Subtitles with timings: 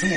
[0.00, 0.12] Espero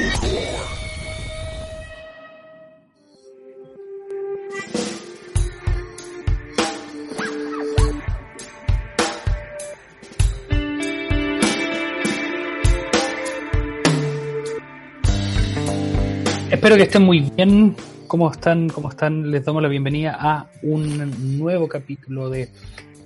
[16.76, 17.76] que estén muy bien.
[18.06, 18.70] ¿Cómo están?
[18.70, 19.32] ¿Cómo están?
[19.32, 22.50] Les damos la bienvenida a un nuevo capítulo de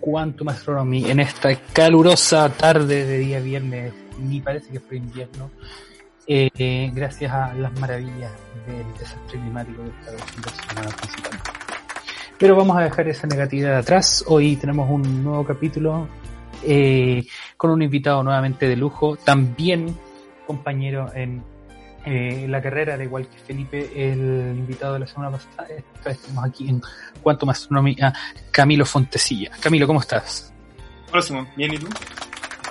[0.02, 3.94] Quantum Astronomy en esta calurosa tarde de día viernes.
[4.20, 5.52] Ni parece que fue invierno.
[6.28, 8.32] Eh, gracias a las maravillas
[8.66, 11.40] del desastre climático de esta semana principal.
[12.38, 14.24] Pero vamos a dejar esa negatividad atrás.
[14.28, 16.08] Hoy tenemos un nuevo capítulo
[16.64, 17.26] eh,
[17.58, 19.96] con un invitado nuevamente de lujo, también
[20.48, 21.44] compañero en
[22.06, 25.68] eh, la carrera, de igual que Felipe, el invitado de la semana pasada.
[25.70, 26.82] Esta vez estamos aquí en
[27.22, 28.14] Cuanto Astronomía,
[28.52, 29.52] Camilo Fontesilla.
[29.62, 30.54] Camilo, ¿cómo estás?
[31.12, 31.88] Hola Simón, ¿bien y tú?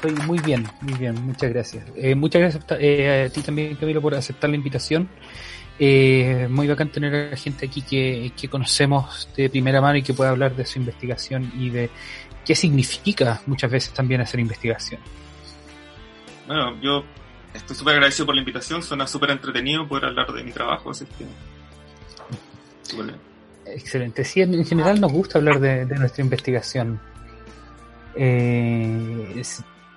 [0.05, 1.87] Estoy muy bien, muy bien, muchas gracias.
[1.97, 5.09] Eh, muchas gracias eh, a ti también, Camilo, por aceptar la invitación.
[5.79, 10.13] Eh, muy bacán tener a gente aquí que, que conocemos de primera mano y que
[10.13, 11.89] pueda hablar de su investigación y de
[12.45, 15.01] qué significa muchas veces también hacer investigación.
[16.47, 17.03] Bueno, yo
[17.55, 21.07] estoy súper agradecido por la invitación, suena súper entretenido poder hablar de mi trabajo, así
[21.07, 21.25] que...
[23.65, 27.01] Excelente, sí, en general nos gusta hablar de, nuestra investigación.
[28.17, 29.43] Eh,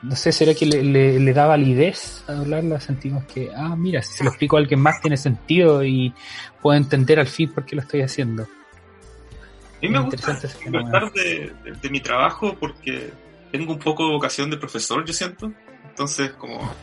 [0.02, 2.80] no sé, ¿será que le, da validez a hablarla?
[2.80, 6.14] Sentimos que, ah, mira, si se lo explico a alguien más tiene sentido y
[6.62, 8.44] puedo entender al fin por qué lo estoy haciendo.
[8.44, 13.12] A mí me gusta hablar de, de mi trabajo porque
[13.52, 15.52] tengo un poco vocación de profesor, yo siento.
[15.89, 16.73] Entonces, como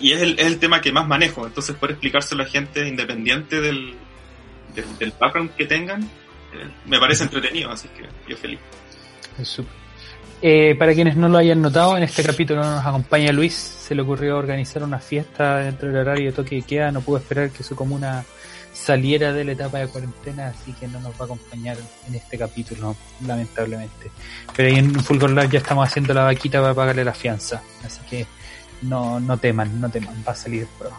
[0.00, 2.86] y es el, es el, tema que más manejo, entonces poder explicárselo a la gente
[2.86, 3.94] independiente del,
[4.74, 8.60] del, background que tengan, eh, me parece entretenido, así que yo feliz.
[10.42, 14.00] Eh, para quienes no lo hayan notado, en este capítulo nos acompaña Luis, se le
[14.00, 17.62] ocurrió organizar una fiesta dentro del horario de toque de queda, no pudo esperar que
[17.62, 18.24] su comuna
[18.72, 21.76] saliera de la etapa de cuarentena, así que no nos va a acompañar
[22.08, 22.96] en este capítulo,
[23.26, 24.10] lamentablemente.
[24.56, 28.00] Pero ahí en Fulgor Live ya estamos haciendo la vaquita para pagarle la fianza, así
[28.08, 28.26] que
[28.82, 30.96] no, no teman, no teman, va a salir pronto.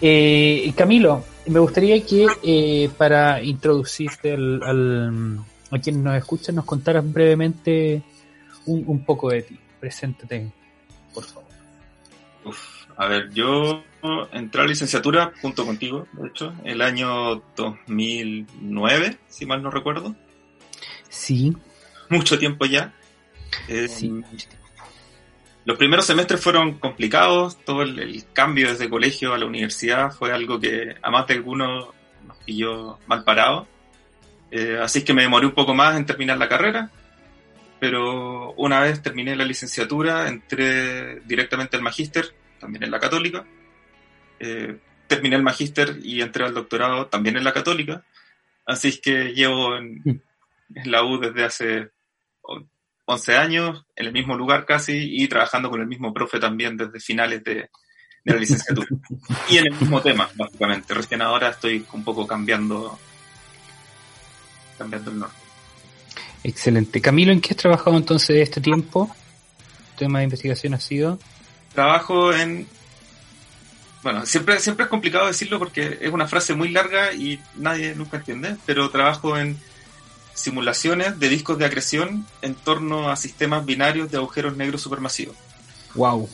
[0.00, 5.38] Eh, Camilo, me gustaría que eh, para introducirte al,
[5.70, 8.02] a quienes nos escuchan nos contaras brevemente
[8.66, 9.58] un, un poco de ti.
[9.80, 10.50] Preséntate,
[11.12, 11.44] por favor.
[12.96, 13.82] a ver, yo
[14.32, 20.14] entré a la licenciatura junto contigo, de hecho, el año 2009, si mal no recuerdo.
[21.08, 21.54] Sí.
[22.08, 22.94] Mucho tiempo ya.
[23.88, 24.64] sí, mucho tiempo
[25.64, 30.60] los primeros semestres fueron complicados, todo el, cambio desde colegio a la universidad fue algo
[30.60, 31.88] que a más de algunos
[32.26, 33.66] nos pilló mal parado.
[34.50, 36.90] Eh, así que me demoré un poco más en terminar la carrera,
[37.84, 43.44] pero una vez terminé la licenciatura, entré directamente al magíster, también en la católica.
[44.40, 48.02] Eh, terminé el magíster y entré al doctorado también en la católica.
[48.64, 50.20] Así que llevo en, mm.
[50.76, 51.90] en la U desde hace
[53.04, 57.00] 11 años, en el mismo lugar casi, y trabajando con el mismo profe también desde
[57.00, 57.68] finales de,
[58.24, 58.88] la licenciatura.
[59.50, 60.94] y en el mismo tema, básicamente.
[60.94, 62.98] Recién ahora estoy un poco cambiando,
[64.78, 65.43] cambiando el norte.
[66.44, 67.00] Excelente.
[67.00, 69.10] Camilo, ¿en qué has trabajado entonces este tiempo?
[69.96, 71.18] ¿Qué tema de investigación ha sido?
[71.72, 72.66] Trabajo en...
[74.02, 78.18] Bueno, siempre, siempre es complicado decirlo porque es una frase muy larga y nadie nunca
[78.18, 79.58] entiende, pero trabajo en
[80.34, 85.36] simulaciones de discos de acreción en torno a sistemas binarios de agujeros negros supermasivos.
[85.94, 86.28] Wow.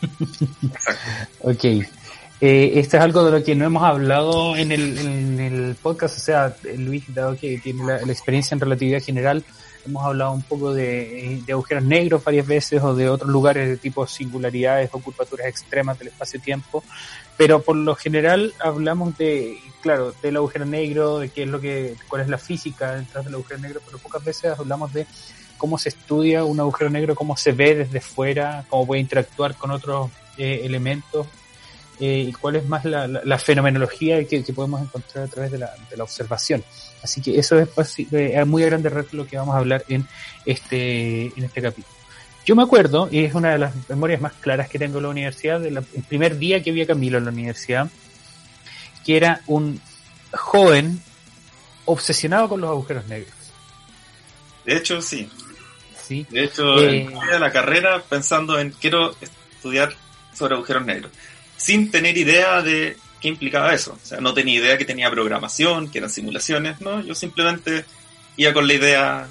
[1.40, 1.64] ok.
[2.40, 6.56] Eh, esto es algo de lo que no hemos hablado en el, podcast, o sea,
[6.76, 9.42] Luis, dado que tiene la, experiencia en relatividad general,
[9.86, 13.76] hemos hablado un poco de, de, agujeros negros varias veces o de otros lugares de
[13.78, 16.84] tipo singularidades o curvaturas extremas del espacio-tiempo,
[17.38, 21.94] pero por lo general hablamos de, claro, del agujero negro, de qué es lo que,
[22.08, 25.06] cuál es la física detrás del agujero negro, pero pocas veces hablamos de
[25.56, 29.70] cómo se estudia un agujero negro, cómo se ve desde fuera, cómo puede interactuar con
[29.70, 31.26] otros eh, elementos,
[32.00, 35.58] eh, y cuál es más la, la, fenomenología que, que, podemos encontrar a través de
[35.58, 36.62] la, de la observación.
[37.02, 37.68] Así que eso es
[38.12, 40.06] eh, muy a grande reto lo que vamos a hablar en
[40.44, 41.94] este, en este capítulo.
[42.44, 45.08] Yo me acuerdo, y es una de las memorias más claras que tengo de la
[45.08, 47.90] universidad, del primer día que vi a Camilo en la universidad,
[49.04, 49.80] que era un
[50.32, 51.00] joven
[51.86, 53.34] obsesionado con los agujeros negros.
[54.64, 55.28] De hecho, sí.
[56.06, 56.26] Sí.
[56.30, 59.92] De hecho, eh, a la carrera pensando en quiero estudiar
[60.32, 61.10] sobre agujeros negros,
[61.56, 63.98] sin tener idea de qué implicaba eso.
[64.02, 67.00] O sea, no tenía idea que tenía programación, que eran simulaciones, ¿no?
[67.02, 67.84] Yo simplemente
[68.36, 69.28] iba con la idea.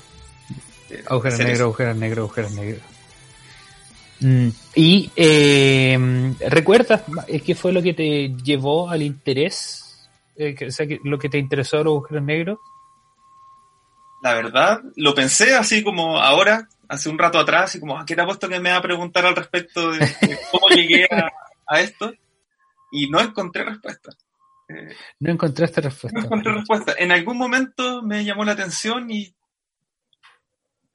[0.89, 2.81] De agujeros negros, agujeros negros, agujeros negros.
[4.19, 6.49] Mm, y eh, excelente.
[6.49, 7.01] ¿Recuerdas
[7.45, 10.07] qué fue lo que te llevó al interés?
[10.37, 12.59] Eh, o sea, lo que te interesó de los agujeros negros.
[14.21, 18.13] La verdad, lo pensé así como ahora, hace un rato atrás, y como, ¿a qué
[18.13, 19.99] era puesto que me va a preguntar al respecto de,
[20.51, 21.31] cómo llegué a,
[21.73, 22.13] esto?
[22.91, 24.11] Y no encontré respuesta.
[24.69, 26.19] Eh, no encontraste respuesta.
[26.19, 26.95] No encontré respuesta.
[26.97, 29.35] En algún momento me llamó la atención y,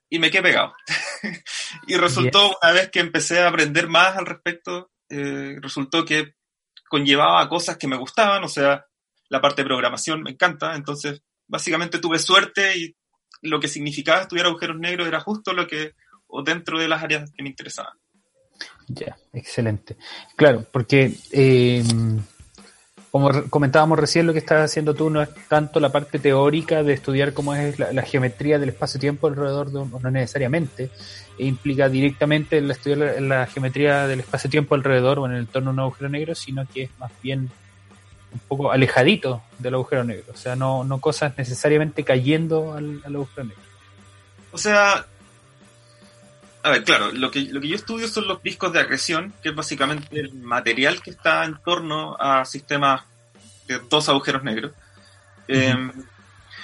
[0.08, 0.74] y me quedé pegado.
[1.86, 6.34] y resultó, una vez que empecé a aprender más al respecto, eh, resultó que
[6.88, 8.84] conllevaba cosas que me gustaban, o sea,
[9.28, 12.96] la parte de programación me encanta, entonces básicamente tuve suerte y
[13.42, 15.94] lo que significaba estudiar agujeros negros era justo lo que,
[16.26, 17.96] o dentro de las áreas que me interesaban.
[18.92, 19.96] Ya, excelente.
[20.34, 21.84] Claro, porque eh,
[23.10, 26.92] como comentábamos recién, lo que estás haciendo tú no es tanto la parte teórica de
[26.92, 30.90] estudiar cómo es la, geometría del espacio-tiempo alrededor de un, no necesariamente,
[31.38, 35.74] e implica directamente el estudiar la, geometría del espacio-tiempo alrededor o en el entorno de
[35.74, 37.50] un agujero negro, sino que es más bien
[38.32, 43.62] un poco alejadito del agujero negro, o sea, no, cosas necesariamente cayendo al agujero negro.
[44.52, 45.06] O sea,
[46.62, 49.50] a ver, claro, lo que, lo que yo estudio son los discos de agresión, que
[49.50, 53.02] es básicamente el material que está en torno a sistemas
[53.66, 54.72] de dos agujeros negros.
[55.48, 55.74] Eh,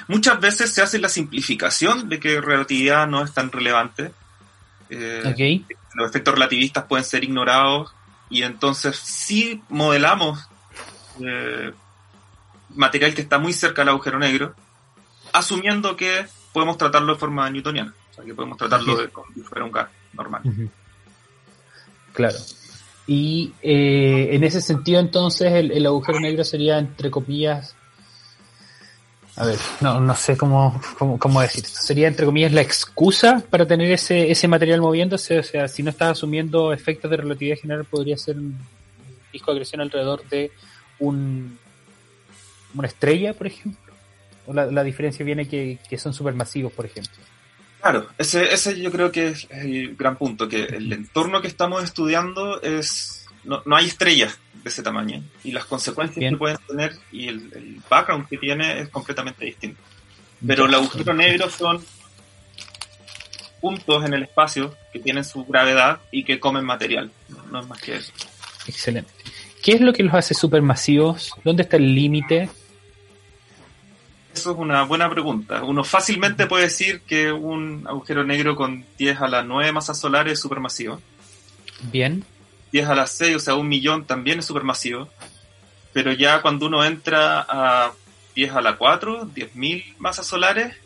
[0.08, 4.12] muchas veces se hace la simplificación de que relatividad no es tan relevante.
[4.90, 5.62] Eh,
[5.94, 7.92] los efectos relativistas pueden ser ignorados
[8.28, 10.46] y entonces sí modelamos
[11.25, 11.72] eh,
[12.75, 14.54] material que está muy cerca del agujero negro,
[15.32, 19.72] asumiendo que podemos tratarlo de forma newtoniana que podemos tratarlo de, como si fuera un
[19.72, 20.42] gas normal.
[22.12, 22.38] Claro.
[23.06, 27.76] Y eh, en ese sentido, entonces, el, agujero negro sería, entre comillas,
[29.36, 30.80] a ver, no, no sé cómo,
[31.18, 35.38] cómo, decir Sería, entre comillas, la excusa para tener ese, ese material moviéndose.
[35.38, 38.58] O sea, si no estás asumiendo efectos de relatividad general, podría ser un
[39.30, 40.52] disco de agresión alrededor de
[40.98, 41.58] un,
[42.74, 43.92] una estrella, por ejemplo.
[44.46, 47.16] O la, diferencia viene que, que son supermasivos, por ejemplo.
[47.86, 51.84] Claro, ese, ese yo creo que es el gran punto, que el entorno que estamos
[51.84, 53.28] estudiando es...
[53.44, 57.80] No, no hay estrellas de ese tamaño y las consecuencias que pueden tener y el,
[57.88, 59.80] background que tiene es completamente distinto.
[60.44, 61.80] Pero los agujeros negros son
[63.60, 67.12] puntos en el espacio que tienen su gravedad y que comen material.
[67.52, 68.12] No, es más que eso.
[68.66, 69.12] Excelente.
[69.62, 71.30] ¿Qué es lo que los hace supermasivos?
[71.44, 72.50] ¿Dónde está el límite?
[74.36, 75.64] Eso es una buena pregunta.
[75.64, 80.34] Uno fácilmente puede decir que un agujero negro con 10 a las 9 masas solares
[80.34, 81.00] es supermasivo.
[81.90, 82.22] Bien.
[82.70, 85.08] 10 a las 6, o sea, un millón también es supermasivo.
[85.94, 87.92] Pero ya cuando uno entra a
[88.34, 90.76] 10 a la 4, 10.000 masas solares,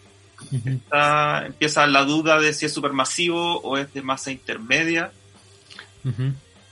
[1.45, 5.11] empieza la duda de si es supermasivo o es de masa intermedia.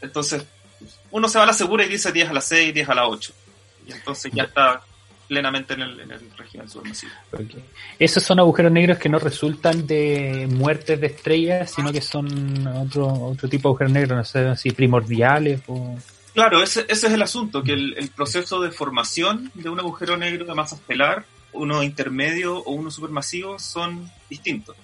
[0.01, 0.47] Entonces,
[1.11, 3.09] uno se va a la segura y dice 10 a la 6, 10 a la
[3.09, 3.33] 8.
[3.89, 4.81] Y entonces ya está
[5.29, 7.13] plenamente en el, en el régimen supermasivo.
[7.99, 13.07] Esos son agujeros negros que no resultan de muertes de estrellas, sino que son otro,
[13.07, 15.97] otro tipo de agujeros negros, no sé si primordiales o...
[16.33, 20.17] Claro, ese, ese es el asunto, que el, el, proceso de formación de un agujero
[20.17, 24.77] negro de masa estelar, uno intermedio o uno supermasivo, son distintos.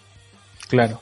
[0.68, 1.00] Claro.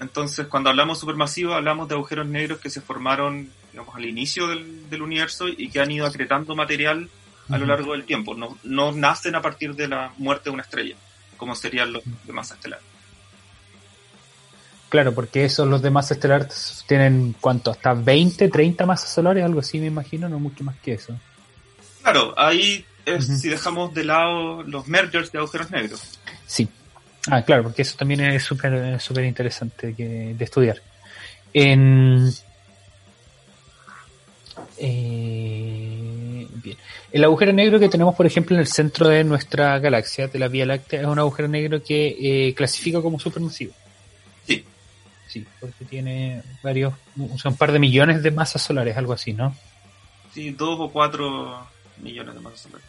[0.00, 4.90] Entonces, cuando hablamos supermasivo, hablamos de agujeros negros que se formaron, digamos, al inicio del,
[4.90, 7.08] del universo y que han ido acretando material
[7.48, 8.34] a lo largo del tiempo.
[8.34, 10.96] No, no nacen a partir de la muerte de una estrella,
[11.36, 12.80] como serían los de masa estelar.
[14.88, 16.48] Claro, porque esos los de masa estelar
[16.86, 20.92] tienen cuánto, hasta 20, 30 masas solares, algo así me imagino, no mucho más que
[20.94, 21.18] eso.
[22.02, 26.18] Claro, ahí es si dejamos de lado los mergers de agujeros negros.
[26.46, 26.68] Sí.
[27.28, 30.82] Ah, claro, porque eso también es súper súper interesante de estudiar.
[31.54, 32.30] En,
[34.78, 35.51] eh.
[37.12, 40.48] El agujero negro que tenemos, por ejemplo, en el centro de nuestra galaxia, de la
[40.48, 42.16] Vía Láctea, es un agujero negro que
[42.48, 43.74] eh, clasifica como supermasivo.
[44.46, 44.64] Sí.
[45.28, 49.54] Sí, porque tiene varios, un par de millones de masas solares, algo así, ¿no?
[50.32, 51.66] Sí, dos o cuatro
[51.98, 52.86] millones de masas solares.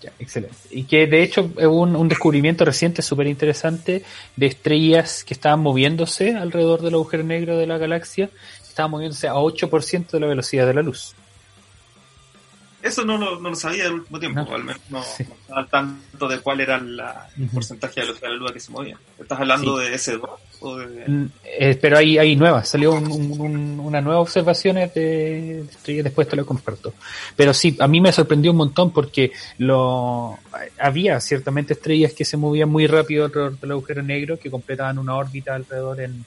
[0.00, 0.56] Ya, excelente.
[0.70, 4.04] Y que de hecho es un, un descubrimiento reciente súper interesante
[4.36, 8.30] de estrellas que estaban moviéndose alrededor del agujero negro de la galaxia,
[8.62, 11.14] estaban moviéndose a 8% de la velocidad de la luz.
[12.86, 16.28] Eso no lo, no lo sabía del último tiempo, al menos no, estaba al tanto
[16.28, 18.96] de cuál era la, el porcentaje de la luz que se movía.
[19.18, 20.28] ¿Estás hablando de S2
[20.60, 21.08] o de...?
[21.08, 26.36] Mm, eh, pero hay, hay nuevas, salió un, una nueva observación de estrellas, después te
[26.36, 26.94] lo comparto.
[27.34, 30.38] Pero sí, a mí me sorprendió un montón porque lo
[30.78, 35.16] había ciertamente estrellas que se movían muy rápido alrededor del agujero negro, que completaban una
[35.16, 36.24] órbita alrededor en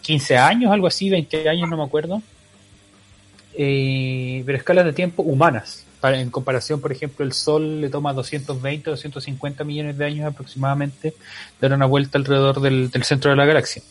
[0.00, 2.22] 15 años, algo así, 20 años, no me acuerdo
[3.56, 5.84] eh, pero escalas de tiempo humanas.
[6.00, 11.14] Para, en comparación, por ejemplo, el Sol le toma 220, 250 millones de años aproximadamente
[11.60, 13.82] dar una vuelta alrededor del, centro de la galaxia.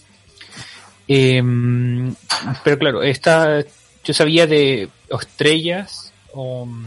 [1.08, 2.14] Em,
[2.64, 3.62] pero claro, esta,
[4.04, 6.86] yo sabía de estrellas o mm,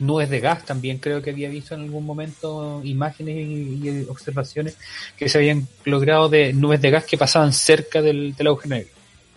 [0.00, 4.76] nubes de gas también creo que había visto en algún momento imágenes y, observaciones
[5.16, 8.93] que se habían logrado de nubes de gas que pasaban cerca del, del agujero negro.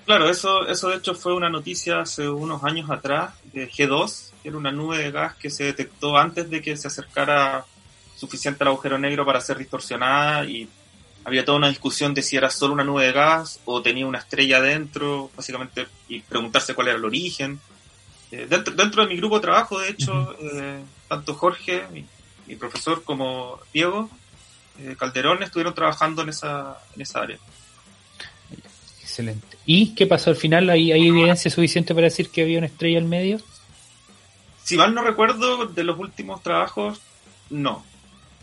[0.07, 4.47] Claro, eso, eso de hecho fue una noticia hace unos años atrás de G2, que
[4.47, 7.65] era una nube de gas que se detectó antes de que se acercara
[8.15, 10.69] suficiente al agujero negro para ser distorsionada y
[11.25, 14.19] había toda una discusión de si era solo una nube de gas o tenía una
[14.19, 17.59] estrella dentro, básicamente, y preguntarse cuál era el origen.
[18.31, 21.83] Eh, dentro, dentro de mi grupo de trabajo, de hecho, eh, tanto Jorge,
[22.47, 24.09] mi, profesor, como Diego
[24.79, 27.39] eh, Calderón estuvieron trabajando en esa, en esa área.
[29.17, 29.57] Excelente.
[29.65, 30.69] ¿Y qué pasó al final?
[30.69, 33.41] ¿Hay, ¿Hay evidencia suficiente para decir que había una estrella al medio?
[34.63, 37.01] Si mal no recuerdo, de los últimos trabajos,
[37.49, 37.83] no.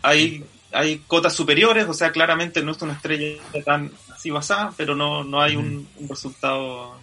[0.01, 4.95] Hay hay cotas superiores, o sea, claramente no es una estrella tan así basada, pero
[4.95, 6.97] no, no hay un, resultado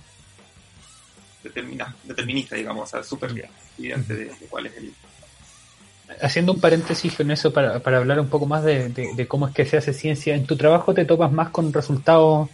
[1.42, 3.48] determinista, digamos, o sea, súper
[3.78, 4.92] evidente de, cuál es el...
[6.20, 9.64] Haciendo un paréntesis con eso para, para hablar un poco más de, cómo es que
[9.64, 12.50] se hace ciencia, ¿en tu trabajo te topas más con resultados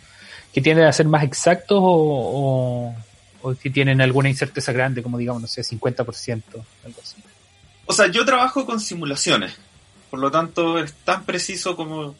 [0.52, 2.94] que tienden a ser más exactos o,
[3.42, 6.42] o, que tienen alguna incerteza grande, como digamos, no sé, 50%,
[6.84, 7.16] algo así?
[7.86, 9.56] O sea, yo trabajo con simulaciones,
[10.10, 12.14] por lo tanto, es tan preciso como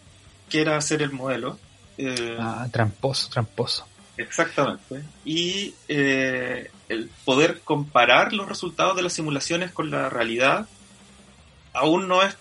[0.49, 1.59] quiera hacer el modelo.
[1.97, 3.87] Eh, ah, tramposo, tramposo.
[4.17, 5.03] Exactamente.
[5.25, 10.67] Y eh, el poder comparar los resultados de las simulaciones con la realidad
[11.73, 12.37] aún no es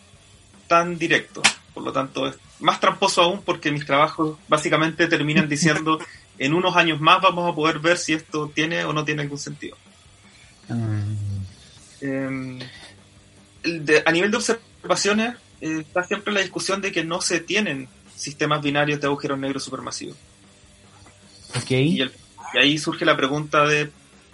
[0.67, 1.41] tan directo.
[1.77, 5.99] Por lo tanto, es más tramposo aún porque mis trabajos básicamente terminan diciendo
[6.39, 9.37] en unos años más vamos a poder ver si esto tiene o no tiene algún
[9.37, 9.77] sentido.
[10.69, 11.17] Mm.
[12.01, 12.59] Em,
[14.03, 18.63] a nivel de observaciones, eh, está siempre la discusión de que no se tienen sistemas
[18.63, 20.17] binarios de agujeros negros supermasivos.
[21.69, 22.01] Y,
[22.59, 23.91] ahí surge la pregunta de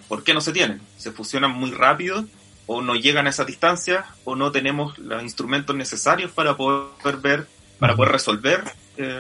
[0.07, 0.79] ¿por qué no se tienen?
[0.97, 2.25] ¿Se fusionan muy rápido?
[2.65, 4.05] ¿O no llegan a esa distancia?
[4.23, 7.47] ¿O no tenemos los instrumentos necesarios para poder ver,
[7.79, 8.63] para poder resolver
[8.97, 9.19] eh,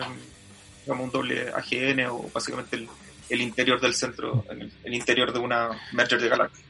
[0.87, 2.87] un doble AGN o básicamente el,
[3.29, 4.45] el interior del centro,
[4.83, 6.65] el, interior de una merger de galaxias.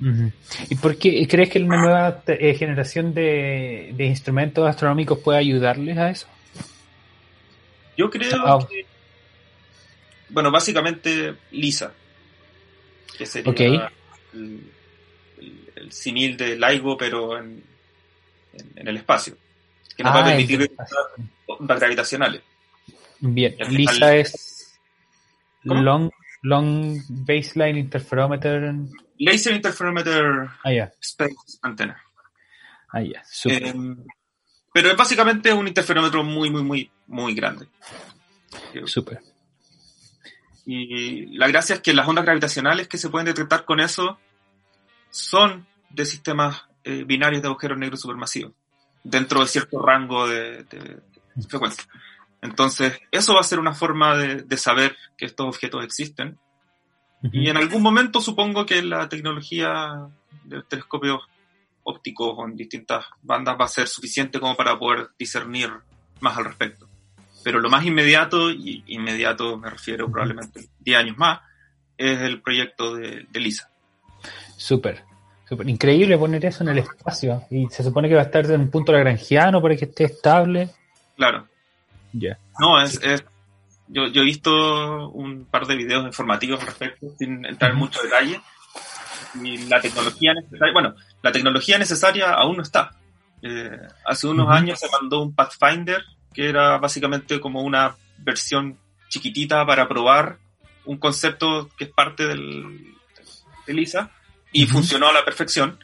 [0.69, 6.09] ¿Y por qué crees que una nueva eh, generación de, instrumentos astronómicos puede ayudarles a
[6.09, 6.27] eso?
[7.97, 8.85] Yo creo que,
[10.29, 11.91] bueno, básicamente LISA,
[13.17, 13.91] que sería
[14.33, 14.71] el,
[15.83, 17.63] el, simil de LIGO, pero en,
[18.75, 19.35] en, el espacio,
[19.95, 20.71] que nos va a ah, permitir
[21.47, 22.41] ondas gravitacionales.
[23.19, 24.79] Bien, LISA es
[25.63, 26.11] Long
[26.43, 28.73] Long Baseline Interferometer.
[29.17, 32.01] Laser Interferometer ah, Space Antenna.
[32.89, 33.63] Ah, ya, super.
[33.63, 33.73] Eh,
[34.73, 37.67] pero es básicamente un interferómetro muy, muy, muy, muy grande.
[38.85, 39.19] Súper.
[40.65, 44.19] Y la gracia es que las ondas gravitacionales que se pueden detectar con eso
[45.09, 48.53] son de sistemas eh, binarios de agujeros negros supermasivos,
[49.03, 51.01] dentro de cierto rango de, de
[51.47, 51.85] frecuencia.
[52.43, 56.37] Entonces, eso va a ser una forma de, saber que estos objetos existen.
[57.31, 60.09] Y en algún momento supongo que la tecnología
[60.43, 61.21] de telescopios
[61.83, 65.71] ópticos con distintas bandas va a ser suficiente como para poder discernir
[66.19, 66.89] más al respecto.
[67.45, 71.39] Pero lo más inmediato, y inmediato me refiero probablemente 10 años más,
[71.97, 73.69] es el proyecto de, de LISA.
[74.57, 75.05] Súper.
[75.65, 77.43] Increíble poner eso en el espacio.
[77.49, 80.69] Y se supone que va a estar en un punto lagrangiano para que esté estable.
[81.15, 81.47] Claro.
[82.59, 82.99] No, es,
[83.87, 88.01] yo, yo, he visto un par de videos informativos al respecto, sin entrar en mucho
[88.01, 88.39] detalle.
[89.41, 92.91] Y la tecnología necesaria, bueno, la tecnología necesaria aún no está.
[93.41, 98.77] Eh, hace unos años se mandó un Pathfinder, que era básicamente como una versión
[99.09, 100.37] chiquitita para probar
[100.85, 102.95] un concepto que es parte del,
[103.65, 104.11] de LISA
[104.53, 105.77] y funcionó a la perfección,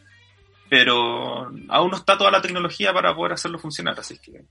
[0.70, 4.46] pero aún no está toda la tecnología para poder hacerlo funcionar, así que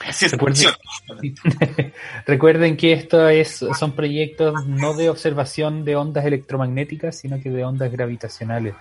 [2.26, 7.64] Recuerden, que esto es, son proyectos no de observación de ondas electromagnéticas, sino que de
[7.64, 8.74] ondas gravitacionales.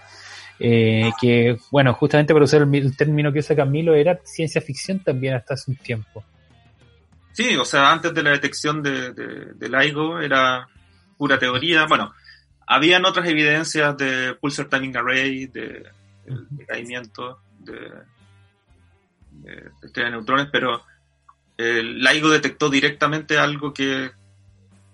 [0.59, 5.35] Eh, que, bueno, justamente para usar el, término que usa Camilo, era ciencia ficción también
[5.35, 6.23] hasta hace un tiempo.
[7.31, 10.67] Sí, o sea, antes de la detección de, de, LIGO era
[11.17, 11.85] pura teoría.
[11.87, 12.13] Bueno,
[12.67, 15.85] habían otras evidencias de pulsar timing array, de,
[16.25, 17.91] de, caimiento, de,
[19.31, 20.83] de neutrones, pero
[21.57, 24.11] el LIGO detectó directamente algo que,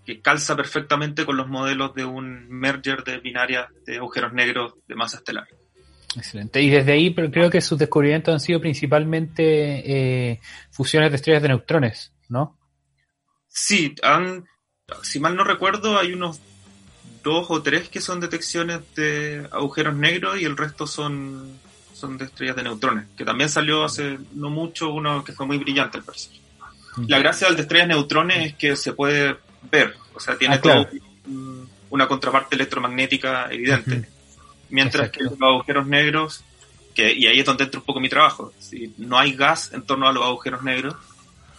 [0.05, 4.95] que calza perfectamente con los modelos de un merger de binarias de agujeros negros de
[4.95, 5.47] masa estelar.
[6.15, 6.61] Excelente.
[6.61, 10.39] Y desde ahí pero creo que sus descubrimientos han sido principalmente eh,
[10.71, 12.57] fusiones de estrellas de neutrones, ¿no?
[13.47, 14.45] Sí, han,
[15.03, 16.41] si mal no recuerdo, hay unos
[17.29, 21.57] dos o tres que son detecciones de agujeros negros y el resto son,
[21.93, 25.57] son de estrellas de neutrones, que también salió hace no mucho uno que fue muy
[25.57, 26.33] brillante al parecer.
[27.07, 29.37] La gracia del de estrellas neutrones es que se puede
[29.71, 30.85] ver, o sea, tiene Ah,
[31.89, 34.07] una contraparte electromagnética evidente.
[34.69, 36.43] Mientras que los agujeros negros,
[36.93, 39.83] que, y ahí es donde entra un poco mi trabajo, si no hay gas en
[39.83, 40.95] torno a los agujeros negros,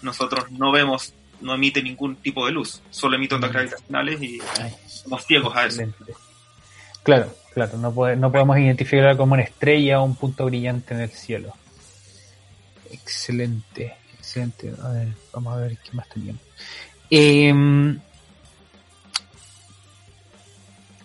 [0.03, 4.39] nosotros no vemos, no emite ningún tipo de luz, solo emite ondas gravitacionales y
[4.87, 5.83] somos ciegos a eso.
[7.03, 11.01] Claro, claro, no, puede- no podemos identificarla como una estrella o un punto brillante en
[11.01, 11.53] el cielo.
[12.91, 14.73] Excelente, excelente.
[14.83, 16.43] A ver, vamos a ver qué más teníamos.
[17.09, 17.99] Em,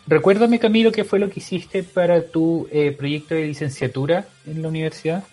[0.08, 4.68] recuérdame, Camilo, qué fue lo que hiciste para tu eh, proyecto de licenciatura en la
[4.68, 5.24] universidad.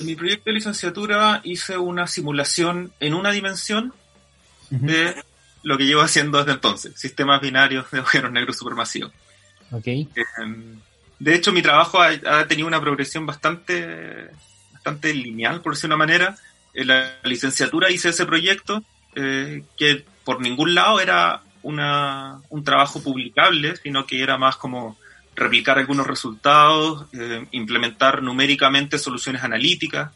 [0.00, 3.92] En mi proyecto de licenciatura hice una simulación en una dimensión
[4.70, 5.14] de
[5.62, 9.12] lo que llevo haciendo desde entonces, sistemas binarios de agujeros negros supermasivos.
[9.70, 9.86] Ok.
[9.86, 10.08] Eh,
[11.18, 14.30] De hecho, mi trabajo ha, ha tenido una progresión bastante,
[14.72, 16.36] bastante lineal, por decir una manera.
[16.72, 18.82] En la licenciatura hice ese proyecto
[19.14, 24.96] eh, que por ningún lado era una, un trabajo publicable, sino que era más como
[25.40, 30.12] replicar algunos resultados, eh, implementar numéricamente soluciones analíticas.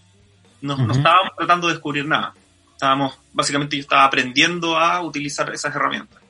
[0.60, 0.92] No, no Ujú.
[0.92, 2.34] estábamos tratando de descubrir nada.
[2.72, 6.22] Estábamos, básicamente yo estaba aprendiendo a utilizar esas herramientas.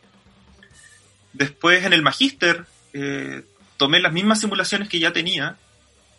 [1.32, 3.42] Después en el magíster eh,
[3.76, 5.56] tomé las mismas simulaciones que ya tenía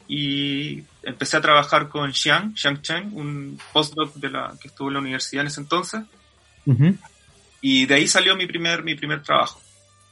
[0.07, 4.95] y empecé a trabajar con Xiang, Xiang Chen, un postdoc de la, que estuvo en
[4.95, 6.01] la universidad en ese entonces,
[6.65, 6.97] Ujú,
[7.61, 9.61] y de ahí salió mi primer, mi primer trabajo,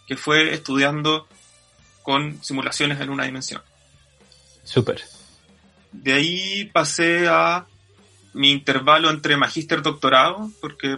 [0.08, 1.28] que fue estudiando
[2.04, 3.62] con simulaciones en una dimensión.
[4.64, 5.02] Súper.
[5.92, 7.66] De ahí pasé a
[8.34, 10.98] mi intervalo entre magíster y doctorado, porque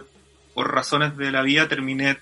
[0.54, 2.18] por razones de la vida terminé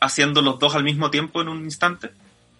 [0.00, 2.10] haciendo los dos al mismo tiempo en un instante.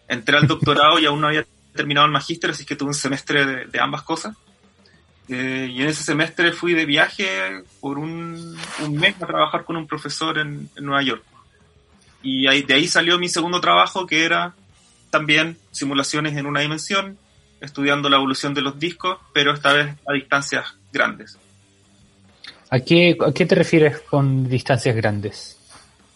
[0.08, 3.44] Entré al doctorado y aún no había terminado el magíster, así que tuve un semestre
[3.44, 4.36] de, de ambas cosas.
[5.28, 9.76] Eh, y en ese semestre fui de viaje por un, un mes a trabajar con
[9.76, 11.24] un profesor en, en Nueva York.
[12.22, 14.54] Y ahí, de ahí salió mi segundo trabajo, que era
[15.14, 17.16] también simulaciones en una dimensión,
[17.60, 21.38] estudiando la evolución de los discos, pero esta vez a distancias grandes.
[22.68, 25.56] ¿A qué, ¿A qué te refieres con distancias grandes?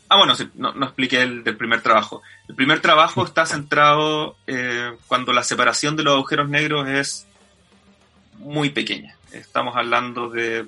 [0.08, 2.22] Ah, bueno, sí, no, no expliqué el del primer trabajo.
[2.48, 7.28] El primer trabajo está centrado eh, cuando la separación de los agujeros negros es
[8.38, 9.14] muy pequeña.
[9.30, 10.66] Estamos hablando de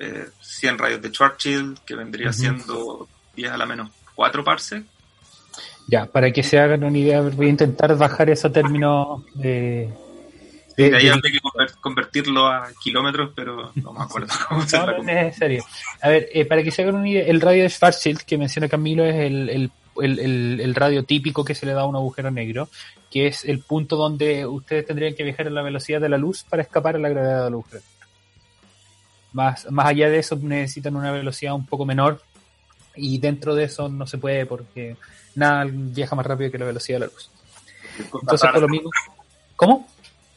[0.00, 4.95] eh, 100 rayos de Schwarzschild, que vendría siendo 10 a la menos 4 parsecs.
[5.88, 9.88] Ya, para que se hagan una idea, voy a intentar bajar ese término de...
[10.76, 14.76] de- De ahí habría que conver- convertirlo a kilómetros, pero no me acuerdo cómo se
[14.78, 15.64] no, no es necesario.
[16.02, 18.68] A ver, eh, para que se hagan una idea, el radio de Schwarzschild que menciona
[18.68, 19.70] Camilo es el, el,
[20.02, 22.68] el, el- el radio típico que se le da a un agujero negro,
[23.10, 26.42] que es el punto donde ustedes tendrían que viajar a la velocidad de la luz
[26.42, 27.82] para escapar a la gravedad del agujero.
[29.32, 32.20] Más, más allá de eso necesitan una velocidad un poco menor
[32.96, 34.96] y dentro de eso no se puede porque
[35.36, 37.30] nada viaja más rápido que la velocidad de la luz.
[38.20, 38.90] Entonces por lo mismo...
[39.54, 39.88] ¿Cómo?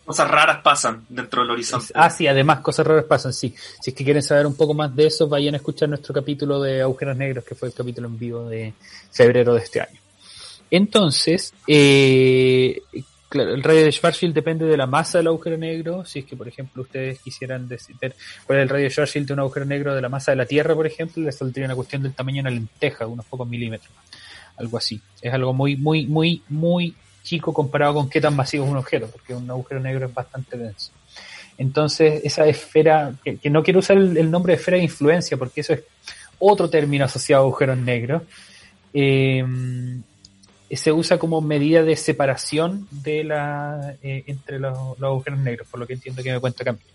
[0.10, 1.94] cosas raras pasan dentro del horizonte.
[1.94, 3.54] Ah, sí, además cosas raras pasan, sí.
[3.80, 6.60] Si es que quieren saber un poco más de eso, vayan a escuchar nuestro capítulo
[6.60, 8.74] de agujeros negros, que fue el capítulo en vivo de
[9.12, 10.00] febrero de este año.
[10.72, 12.82] Entonces, eh,
[13.30, 16.04] claro, el radio de Schwarzschild depende de la masa del agujero negro.
[16.04, 19.34] Si es que, por ejemplo, ustedes quisieran decir cuál es el radio de Schwarzschild de
[19.34, 22.02] un agujero negro de la masa de la Tierra, por ejemplo, les saldría una cuestión
[22.02, 23.92] del tamaño de una lenteja, unos pocos milímetros.
[24.60, 25.02] Algo así.
[25.22, 29.08] Es algo muy, muy, muy, muy chico comparado con qué tan masivo es un objeto,
[29.08, 30.92] porque un agujero negro es bastante denso.
[31.58, 35.74] Entonces, esa esfera, que, no quiero usar el, nombre de esfera de influencia, porque eso
[35.74, 35.82] es
[36.40, 38.24] otro término asociado a agujeros negros,
[38.94, 39.44] eh,
[40.72, 45.80] se usa como medida de separación de la eh, entre los, los, agujeros negros, por
[45.80, 46.86] lo que entiendo que me cuenta Camilo.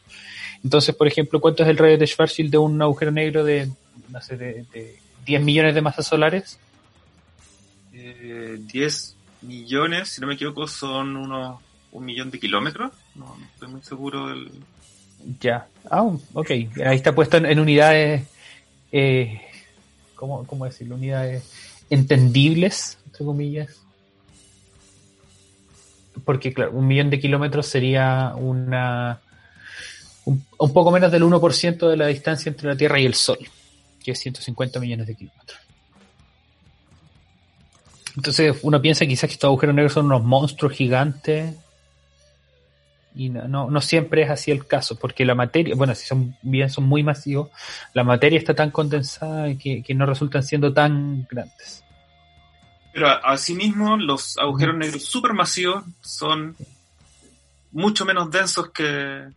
[0.62, 3.68] Entonces, por ejemplo, ¿cuánto es el radio de Schwarzschild de un agujero negro de,
[4.09, 4.96] no sé, de, de
[5.27, 6.59] 10 millones de masas solares?
[8.27, 11.61] Eh, 10 millones, si no me equivoco, son unos
[11.93, 12.91] un millón de kilómetros.
[13.15, 14.51] No, estoy muy seguro del.
[15.41, 15.67] Ya.
[15.91, 16.51] Ah, ok.
[16.51, 18.27] Ahí está puesto en, unidades.
[18.91, 19.41] Eh,
[20.15, 20.95] ¿cómo, ¿Cómo decirlo?
[20.95, 21.51] Unidades
[21.91, 23.81] entendibles, entre comillas.
[26.25, 29.21] Porque, claro, un millón de kilómetros sería una.
[30.25, 33.39] Un, un poco menos del 1% de la distancia entre la Tierra y el Sol,
[34.03, 35.63] que es 150 millones de kilómetros.
[38.16, 41.55] Entonces uno piensa quizás que estos agujeros negros son unos monstruos gigantes
[43.16, 46.68] y no, no, siempre es así el caso, porque la materia, bueno, si son bien
[46.68, 47.48] son muy masivos,
[47.92, 51.85] la materia está tan condensada que, que no resultan siendo tan grandes.
[52.92, 56.57] Pero asimismo, los agujeros negros supermasivos son
[57.70, 59.29] mucho menos densos que,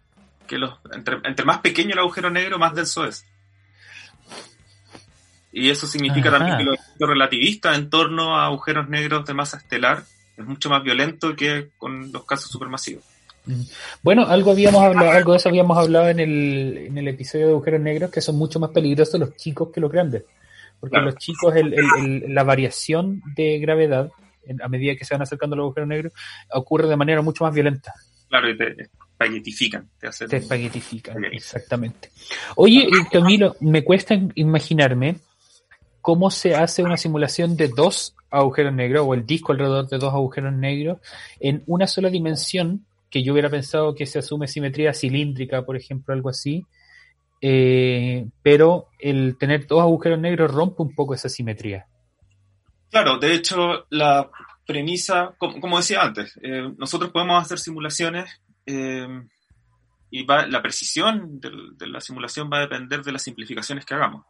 [0.47, 0.75] que los.
[0.93, 3.25] Entre, entre, más pequeño el agujero negro, más denso es.
[5.57, 10.03] Y eso significa también que los relativistas en torno a agujeros negros de masa estelar
[10.37, 13.03] es mucho más violento que con los casos supermasivos.
[14.03, 17.51] Bueno, algo habíamos hablado, algo de eso habíamos hablado en el, en el episodio de
[17.53, 20.25] agujeros negros, que son mucho más peligrosos los chicos que los grandes.
[20.79, 24.11] Porque los chicos, el, el, la variación de gravedad,
[24.61, 26.13] a medida que se van acercando a los agujeros negros,
[26.51, 27.93] ocurre de manera mucho más violenta.
[28.29, 29.89] Claro, y te espaguetifican.
[29.99, 30.27] Te, hacen...
[30.27, 32.11] te espaguetifican, exactamente.
[32.57, 35.15] Oye, Camilo, me cuesta imaginarme
[36.07, 40.13] cómo se hace una simulación de dos agujeros negros o el disco alrededor de dos
[40.13, 40.99] agujeros negros
[41.41, 46.13] en una sola dimensión que yo hubiera pensado que se asume simetría cilíndrica, por ejemplo,
[46.13, 46.65] algo así.
[47.41, 51.87] Eh, pero el tener dos agujeros negros rompe un poco esa simetría.
[52.89, 54.31] Claro, de hecho, la
[54.65, 59.09] premisa, como, decía antes, eh, nosotros podemos hacer simulaciones eh,
[60.09, 61.51] y la precisión de,
[61.85, 64.23] la simulación va a depender de las simplificaciones que hagamos.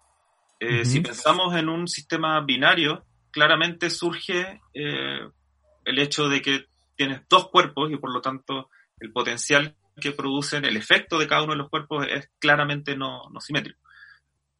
[0.59, 6.65] Si pensamos en un sistema binario, claramente surge el hecho de que
[6.95, 11.43] tienes dos cuerpos y por lo tanto el potencial que producen, el efecto de cada
[11.43, 13.79] uno de los cuerpos es claramente no, simétrico.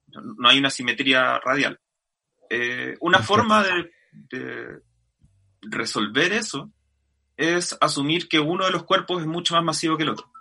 [0.08, 1.80] No, hay una simetría radial.
[2.50, 4.82] Eh, una forma de,
[5.62, 6.72] resolver eso
[7.36, 10.32] es asumir que uno de los cuerpos es mucho más masivo que el otro.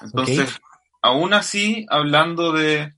[0.00, 0.60] Entonces,
[1.02, 2.94] aún así, hablando de...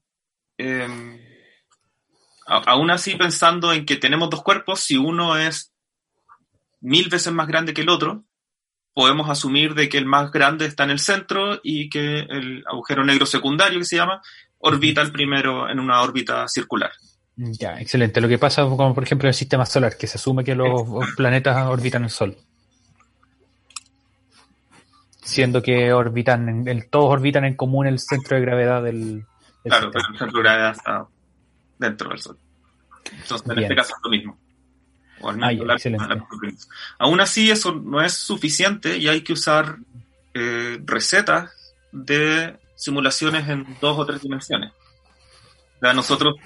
[2.50, 5.72] Aún así pensando en que tenemos dos cuerpos, si uno es
[6.80, 8.24] mil veces más grande que el otro,
[8.92, 13.04] podemos asumir de que el más grande está en el centro y que el agujero
[13.04, 14.20] negro secundario, que se llama,
[14.58, 16.90] orbita el primero en una órbita circular.
[17.36, 18.20] Ya, excelente.
[18.20, 20.82] Lo que pasa como por ejemplo en el sistema solar, que se asume que los
[21.16, 22.36] planetas orbitan el Sol.
[25.22, 29.24] Siendo que orbitan, en, el, todos orbitan en común el centro de gravedad del,
[29.62, 31.06] Claro, pero el centro de gravedad está
[31.80, 32.38] dentro del Sol.
[33.10, 34.38] Entonces, en este caso es lo mismo.
[36.98, 39.78] Aún así, eso no es suficiente y hay que usar
[40.34, 41.50] eh, recetas
[41.92, 44.72] de simulaciones en dos o tres dimensiones.
[45.80, 46.36] nosotros,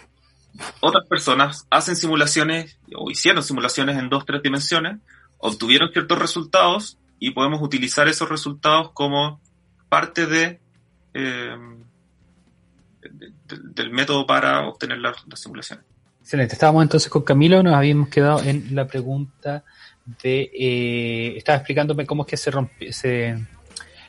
[0.80, 4.98] otras personas hacen simulaciones o hicieron simulaciones en dos o tres dimensiones,
[5.38, 9.40] obtuvieron ciertos resultados y podemos utilizar esos resultados como
[9.88, 10.60] parte de,
[11.12, 11.56] eh,
[13.44, 15.84] del método para obtener las simulaciones.
[16.20, 16.54] Excelente.
[16.54, 19.62] Estábamos entonces con Camilo, nos habíamos quedado en la pregunta
[20.22, 20.50] de...
[20.54, 22.50] Eh, estaba explicándome cómo es que se,
[22.92, 23.38] se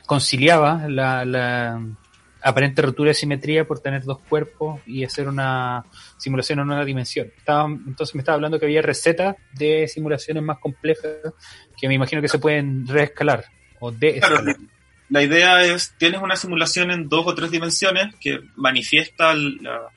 [0.06, 1.78] conciliaba la,
[2.42, 5.84] aparente rotura de simetría por tener dos cuerpos y hacer una
[6.16, 7.30] simulación en una dimensión.
[7.36, 11.10] Estaba, entonces me estaba hablando que había recetas de simulaciones más complejas
[11.76, 13.44] que me imagino que se pueden reescalar
[13.80, 14.38] o de claro,
[15.08, 19.90] la idea es, tienes una simulación en dos o tres dimensiones que manifiesta la,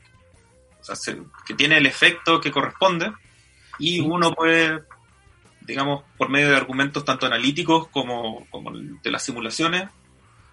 [1.45, 3.11] que tiene el efecto que corresponde
[3.77, 4.83] y uno puede,
[5.61, 8.47] digamos, por medio de argumentos tanto analíticos como,
[9.03, 9.89] de las simulaciones,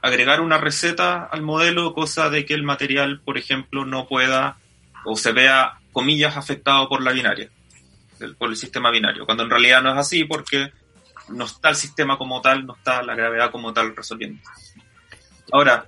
[0.02, 4.58] agregar una receta al modelo, cosa de que el material, por ejemplo, no pueda
[5.04, 7.50] o se vea, comillas, afectado por la binaria,
[8.38, 10.72] por el sistema binario, cuando en realidad no es así porque
[11.28, 14.40] no está el sistema como tal, no está la gravedad como tal resolviendo.
[15.52, 15.86] Ahora,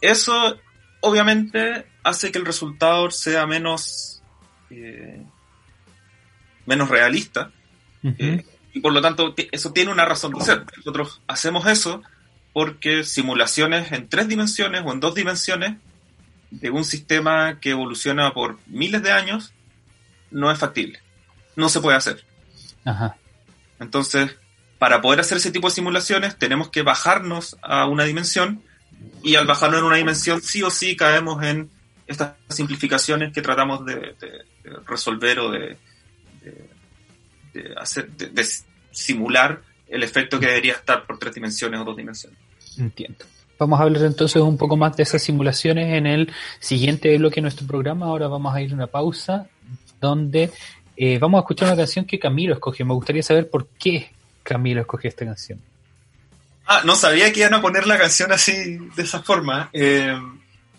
[0.00, 0.58] eso
[1.00, 4.22] obviamente hace que el resultado sea menos,
[4.70, 5.22] eh,
[6.66, 7.50] menos realista.
[8.02, 10.64] Eh, y por lo tanto, eso tiene una razón de ser.
[10.76, 12.02] Nosotros hacemos eso
[12.52, 15.76] porque simulaciones en tres dimensiones o en dos dimensiones
[16.50, 19.52] de un sistema que evoluciona por miles de años
[20.30, 21.00] no es factible.
[21.56, 22.24] No se puede hacer.
[23.78, 24.36] Entonces,
[24.82, 28.62] para poder hacer ese tipo de simulaciones, tenemos que bajarnos a una dimensión
[29.22, 31.70] y al bajarnos en una dimensión, sí o sí caemos en
[32.08, 34.16] estas simplificaciones que tratamos de,
[34.84, 35.76] resolver o de,
[37.76, 38.44] hacer, de,
[38.90, 42.40] simular el efecto que debería estar por tres dimensiones o dos dimensiones.
[42.76, 43.24] Entiendo.
[43.60, 47.42] Vamos a hablar entonces un poco más de esas simulaciones en el siguiente bloque de
[47.42, 48.06] nuestro programa.
[48.06, 49.46] Ahora vamos a ir a una pausa
[50.00, 50.50] donde
[50.96, 52.84] eh, vamos a escuchar una canción que Camilo escogió.
[52.84, 54.10] Me gustaría saber por qué
[54.42, 55.60] Camilo escogió esta canción.
[56.66, 59.68] Ah, no sabía que iban a poner la canción así, de esa forma.
[59.72, 60.18] Eh,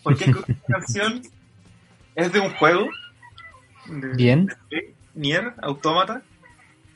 [0.02, 1.22] porque esta canción
[2.16, 2.90] es de un juego.
[3.88, 4.50] Bien.
[5.14, 6.22] Nier, Automata.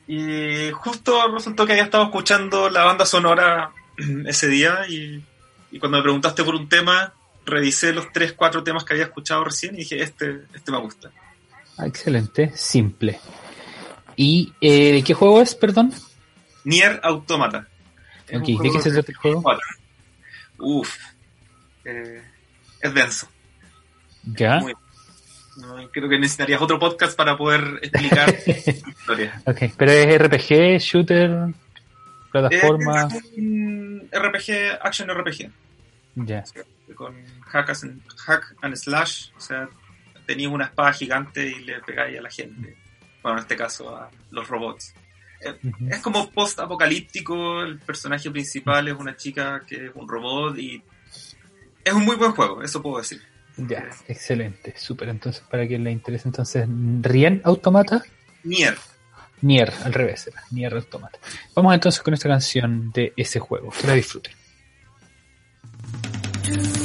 [0.06, 3.72] Y justo resultó que había estado escuchando la banda sonora
[4.26, 5.22] ese día y,
[5.70, 7.12] y cuando me preguntaste por un tema,
[7.44, 11.10] revisé los tres, cuatro temas que había escuchado recién y dije, este, este me gusta.
[11.76, 13.20] Ah, excelente, simple.
[14.16, 15.92] ¿Y eh, de qué juego es, perdón?
[16.68, 17.66] Nier Automata.
[18.30, 19.42] Ok, ¿de qué se trata el juego?
[20.58, 20.94] Uf,
[21.86, 22.22] eh,
[22.82, 23.26] es denso.
[24.24, 24.58] ¿Ya?
[24.58, 24.74] Muy-
[25.56, 29.42] no, creo que necesitarías otro podcast para poder explicar la historia.
[29.46, 31.54] Ok, pero es RPG, shooter,
[32.30, 33.08] plataforma.
[33.08, 35.50] Es un RPG, action RPG.
[36.16, 36.44] Ya.
[36.94, 37.14] con
[37.46, 39.68] hack and, hack and slash, o sea,
[40.26, 42.76] tenías una espada gigante y le pegáis a la gente.
[43.22, 44.92] Bueno, en este caso a los robots.
[45.88, 50.82] Es como post-apocalíptico, el personaje principal es una chica que es un robot y
[51.84, 53.22] es un muy buen juego, eso puedo decir.
[53.56, 55.08] Ya, excelente, súper.
[55.08, 56.66] Entonces, para quien le interese, entonces,
[57.02, 58.04] Rien Automata,
[58.44, 58.76] Nier.
[59.40, 61.18] Nier, al revés, era, Nier Automata.
[61.54, 63.70] Vamos entonces con esta canción de ese juego.
[63.70, 66.77] Que la disfruten.「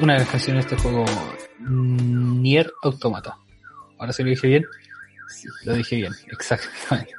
[0.00, 1.04] una de las canciones de este juego
[1.60, 3.38] Nier Automata.
[3.98, 4.66] Ahora sí lo dije bien.
[5.64, 7.12] Lo dije bien, exactamente.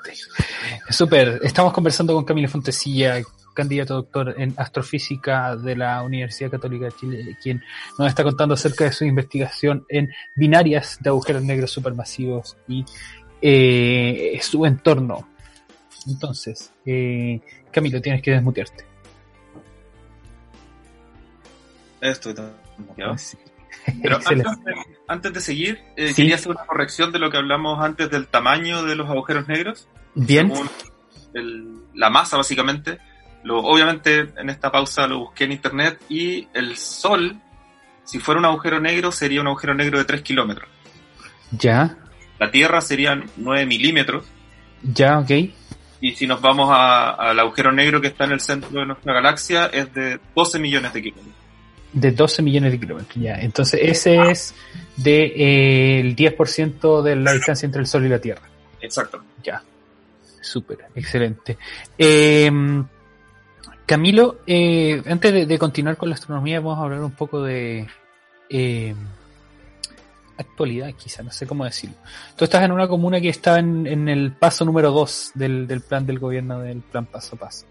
[0.89, 3.21] Súper, estamos conversando con Camilo Fontesilla,
[3.53, 7.63] candidato doctor en astrofísica de la Universidad Católica de Chile, quien
[7.97, 12.85] nos está contando acerca de su investigación en binarias de agujeros negros supermasivos y
[13.41, 15.27] eh, su entorno.
[16.07, 18.85] Entonces, eh, Camilo, tienes que desmutearte.
[21.99, 22.35] Estoy
[24.01, 24.19] Pero
[25.07, 28.83] antes de, seguir, eh, quería hacer una corrección de lo que hablamos antes del tamaño
[28.83, 29.87] de los agujeros negros.
[30.13, 30.51] Bien.
[31.93, 32.99] la masa, básicamente.
[33.43, 37.39] Lo, obviamente, en esta pausa lo busqué en internet y el Sol,
[38.03, 40.69] si fuera un agujero negro, sería un agujero negro de 3 kilómetros.
[41.51, 41.97] Ya.
[42.39, 44.25] La Tierra serían 9 milímetros.
[44.83, 45.31] Ya, ok.
[46.01, 49.67] Y si nos vamos al agujero negro que está en el centro de nuestra galaxia,
[49.67, 51.46] es de 12 millones de kilómetros
[51.99, 53.15] de 12 millones de kilómetros.
[53.15, 54.53] Ya, entonces ese es
[54.95, 58.43] de, eh, el 10% de la distancia entre el Sol y la Tierra.
[58.81, 59.23] Exacto.
[59.43, 59.62] Ya.
[60.41, 61.57] Súper, excelente.
[61.97, 62.51] Eh,
[63.86, 67.88] Camilo, eh, antes de, continuar con la astronomía, vamos a hablar un poco de
[70.38, 71.95] actualidad, quizá, no sé cómo decirlo.
[72.36, 76.05] Tú estás en una comuna que está en, el paso número 2 del, del, plan
[76.05, 77.65] del gobierno, del plan paso a paso.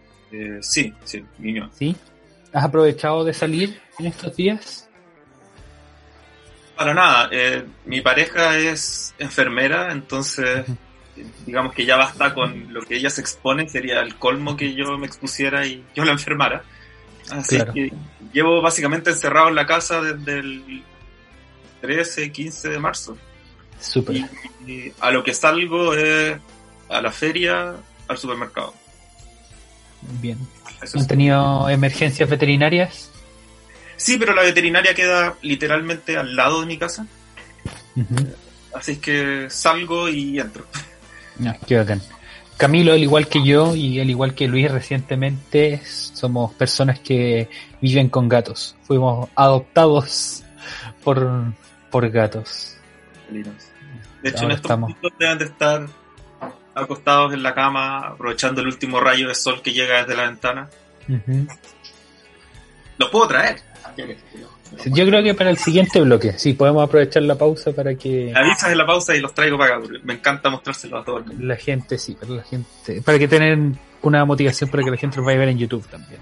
[0.61, 1.71] sí, sí, niño.
[1.73, 1.97] ¿Sí?
[2.53, 4.89] ¿Has aprovechado de salir en estos días?
[6.77, 7.29] Para nada.
[7.33, 10.67] Eh, mi pareja es enfermera, entonces
[11.47, 14.99] digamos que ya basta con lo que ella se expone, sería el colmo que yo
[14.99, 16.63] me expusiera y yo la enfermara.
[17.31, 17.93] Así que
[18.33, 20.85] llevo básicamente encerrado en la casa desde el
[21.81, 23.17] 13, 15 de marzo.
[23.81, 24.17] Súper.
[24.67, 26.37] y, a lo que salgo es
[26.89, 27.75] a la feria,
[28.09, 28.75] al supermercado.
[30.21, 30.39] Bien.
[30.95, 33.11] ¿Han tenido emergencias veterinarias?
[33.97, 37.07] Sí, pero la veterinaria queda literalmente al lado de mi casa.
[38.75, 40.67] Así es que salgo y entro.
[41.67, 42.03] Qué bacán.
[42.57, 47.51] Camilo, al igual que yo y al igual que Luis recientemente, somos personas que
[47.83, 48.77] viven con gatos.
[48.85, 50.43] Fuimos adoptados
[51.05, 51.53] por,
[51.91, 52.77] por gatos.
[53.29, 54.93] De hecho, en estos estamos.
[55.19, 55.87] deben de estar
[56.75, 60.69] acostados en la cama, aprovechando el último rayo de sol que llega desde la ventana.
[62.99, 63.61] ¿Los puedo traer?
[64.87, 68.33] Yo creo que para el siguiente bloque, sí, podemos aprovechar la pausa para que...
[68.35, 71.47] Avisas en la pausa y los traigo para acá, me encanta mostrárselos a todo el.
[71.47, 75.17] La gente, sí, para la gente, para que tengan una motivación para que la gente
[75.17, 76.21] los vaya a ver en YouTube también.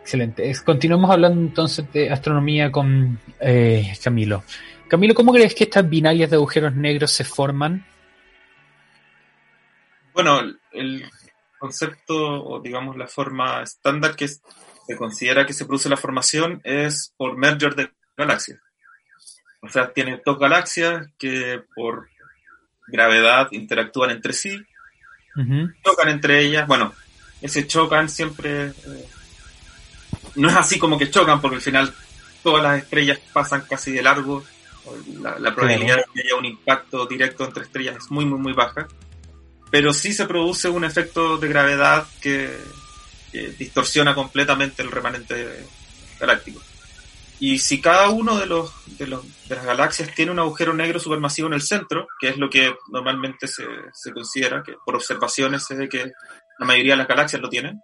[0.00, 0.54] Excelente.
[0.64, 4.44] Continuamos hablando entonces de astronomía con eh, Camilo.
[4.88, 7.84] Camilo, ¿cómo crees que estas binarias de agujeros negros se forman?
[10.14, 10.40] Bueno,
[10.72, 11.04] el
[11.58, 14.28] concepto o digamos la forma estándar que
[14.86, 18.60] se considera que se produce la formación es por merger de galaxias.
[19.62, 22.08] O sea, tiene dos galaxias que por
[22.86, 24.64] gravedad interactúan entre sí,
[25.84, 26.66] chocan entre ellas.
[26.66, 26.94] Bueno,
[27.42, 29.08] ese chocan siempre eh,
[30.36, 31.92] no es así como que chocan, porque al final
[32.42, 34.44] todas las estrellas pasan casi de largo.
[35.20, 38.86] La, probabilidad de que haya un impacto directo entre estrellas es muy, muy, muy baja
[39.70, 42.56] pero sí se produce un efecto de gravedad que,
[43.58, 45.66] distorsiona completamente el remanente
[46.18, 46.60] galáctico.
[47.38, 51.54] Y si cada uno de, los, de, las galaxias tiene un agujero negro supermasivo en
[51.54, 55.88] el centro, que es lo que normalmente se, se considera, que por observaciones se ve
[55.88, 56.12] que
[56.58, 57.82] la mayoría de las galaxias lo tienen,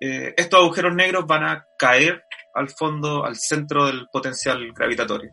[0.00, 5.30] eh, estos agujeros negros van a caer al fondo, al centro del potencial gravitatorio.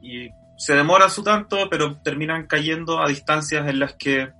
[0.00, 4.30] Y se demora su tanto, pero terminan cayendo a distancias en las que eh,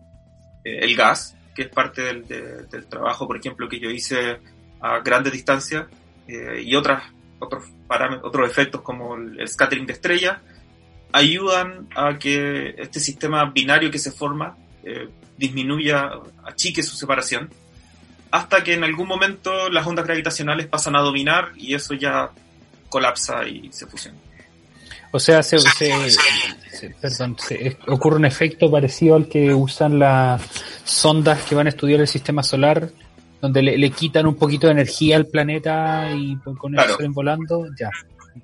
[0.62, 4.38] el gas, que es parte del, trabajo, por ejemplo, que yo hice
[4.80, 5.86] a grandes distancias,
[6.26, 7.04] eh, y otras,
[7.38, 7.64] otros,
[8.22, 10.38] otros efectos como el, scattering de estrellas,
[11.12, 16.10] ayudan a que este sistema binario que se forma eh, disminuya,
[16.44, 17.50] achique su separación,
[18.30, 22.30] hasta que en algún momento las ondas gravitacionales pasan a dominar y eso ya
[22.88, 24.18] colapsa y se fusiona.
[25.14, 25.58] O sea, se,
[27.00, 27.36] perdón,
[27.86, 30.42] ocurre un efecto parecido al que usan las
[30.82, 32.90] sondas que van a estudiar el sistema solar,
[33.40, 37.90] donde le, quitan un poquito de energía al planeta y con eso salen volando, ya.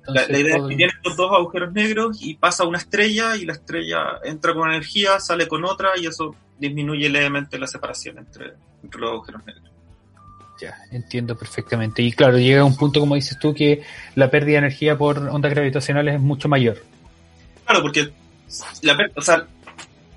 [0.07, 3.51] la, idea es que tienes estos dos agujeros negros y pasa una estrella y la
[3.51, 9.11] estrella entra con energía, sale con otra y eso disminuye levemente la separación entre los
[9.11, 9.70] agujeros negros.
[10.61, 12.03] Ya, entiendo perfectamente.
[12.03, 13.81] Y claro, llega a un punto, como dices tú, que
[14.13, 16.83] la pérdida de energía por ondas gravitacionales es mucho mayor.
[17.65, 18.11] Claro, porque
[18.83, 19.47] la, o sea,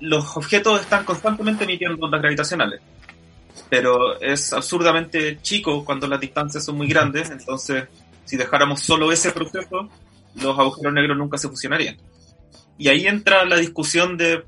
[0.01, 2.79] los objetos están constantemente emitiendo ondas gravitacionales,
[3.69, 7.85] pero es absurdamente chico cuando las distancias son muy grandes, entonces
[8.25, 9.89] Si dejáramos solo ese proceso,
[10.35, 11.97] los agujeros negros nunca se fusionarían.
[12.77, 14.43] Y ahí entra la discusión de,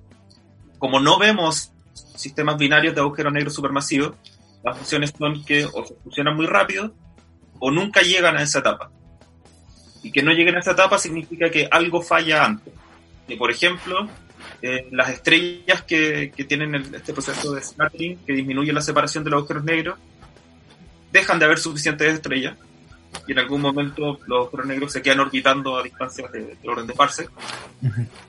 [0.79, 1.71] como no vemos
[2.15, 4.13] sistemas binarios de agujeros negros supermasivos,
[4.63, 6.93] las fusiones son que o se fusionan muy rápido
[7.59, 8.91] o nunca llegan a esa etapa.
[10.03, 12.73] Y que no lleguen a esta etapa significa que algo falla antes.
[13.27, 14.07] Y por ejemplo,
[14.61, 19.31] eh, las estrellas que, que tienen este proceso de scattering, que disminuye la separación de
[19.31, 19.99] los agujeros negros,
[21.11, 22.55] dejan de haber suficientes estrellas
[23.25, 26.93] y en algún momento los agujeros negros se quedan orbitando a distancias de, orden de
[26.93, 27.29] parsec,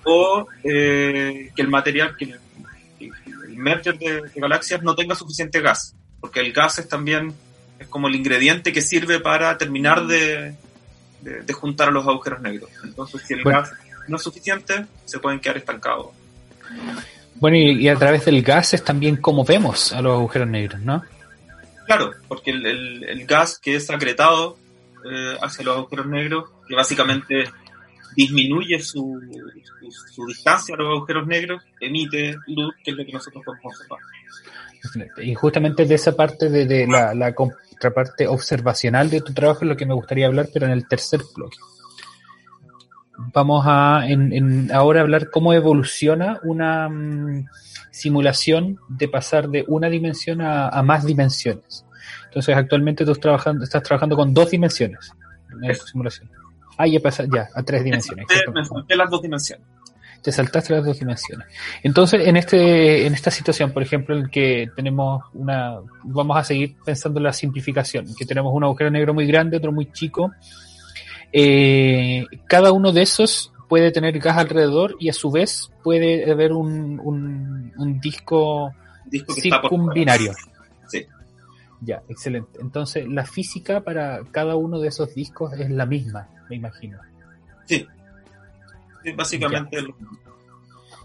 [0.04, 6.40] o eh, que el material, que el, merger de, galaxias no tenga suficiente gas, porque
[6.40, 7.34] el gas es también
[7.78, 10.54] es como el ingrediente que sirve para terminar de,
[11.20, 12.70] de, juntar a los agujeros negros.
[12.82, 13.72] Entonces, si el gas
[14.08, 16.08] no es suficiente, se pueden quedar estancados.
[17.36, 21.04] Bueno, y, a través del gas es también como vemos a los agujeros negros, ¿no?
[21.86, 24.58] Claro, porque el, el, gas que es acretado
[25.10, 27.44] eh, hacia los agujeros negros, que básicamente
[28.16, 29.20] disminuye su,
[30.12, 34.00] su, distancia a los agujeros negros, emite luz, que es lo que nosotros podemos observar.
[35.18, 39.68] Y justamente de esa parte de, de la, la contraparte observacional de tu trabajo es
[39.68, 41.58] lo que me gustaría hablar, pero en el tercer bloque
[43.18, 47.46] vamos a en, ahora hablar cómo evoluciona una mm,
[47.90, 51.84] simulación de pasar de una dimensión a, más dimensiones.
[52.26, 55.12] Entonces, actualmente tú estás trabajando, estás trabajando con dos dimensiones
[55.62, 56.30] en esta simulación.
[56.76, 58.26] Ah, ya pasa, ya, a tres dimensiones.
[58.54, 59.66] Me salté las dos dimensiones.
[60.22, 61.46] Te saltaste las dos dimensiones.
[61.82, 66.76] Entonces, en este, en esta situación, por ejemplo, en que tenemos una, vamos a seguir
[66.84, 70.32] pensando en la simplificación, que tenemos un agujero negro muy grande, otro muy chico,
[71.32, 76.52] eh, cada uno de esos puede tener gas alrededor y a su vez puede haber
[76.52, 77.00] un,
[77.76, 78.72] un, disco,
[79.06, 80.32] disco circunbinario.
[80.88, 81.06] Sí.
[81.82, 82.58] Ya, excelente.
[82.60, 86.98] Entonces, la física para cada uno de esos discos es la misma, me imagino.
[87.66, 87.86] Sí.
[89.14, 89.78] Básicamente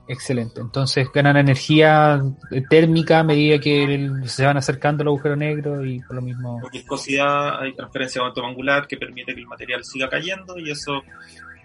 [0.07, 0.59] Excelente.
[0.59, 2.21] Entonces ganan energía
[2.69, 6.59] térmica a medida que se van acercando al agujero negro y por lo mismo.
[6.59, 11.01] Por viscosidad hay transferencia de angular que permite que el material siga cayendo y eso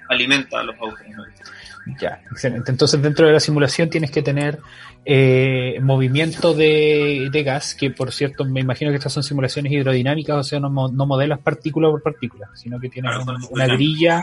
[0.08, 1.52] alimenta a los agujeros negros.
[2.01, 2.70] Ya, excelente.
[2.70, 4.59] Entonces dentro de la simulación tienes que tener
[5.05, 10.43] eh, movimiento de, gas, que por cierto me imagino que estas son simulaciones hidrodinámicas, o
[10.43, 13.12] sea, no, no modelas partícula por partícula, sino que tienes
[13.51, 14.22] una grilla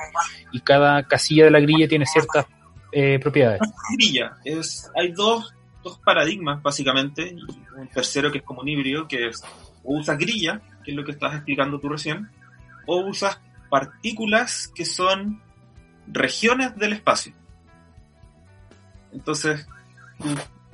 [0.51, 2.45] y cada casilla de la grilla tiene ciertas
[2.91, 3.61] eh, propiedades?
[3.97, 4.37] Grilla.
[4.45, 5.53] Es, hay dos,
[5.83, 7.35] dos paradigmas, básicamente,
[7.77, 9.41] un tercero que es como un híbrido, que es
[9.83, 12.29] o usas grilla, que es lo que estás explicando tú recién,
[12.85, 13.39] o usas
[13.69, 15.41] partículas que son
[16.07, 17.33] regiones del espacio.
[19.15, 19.65] Entonces,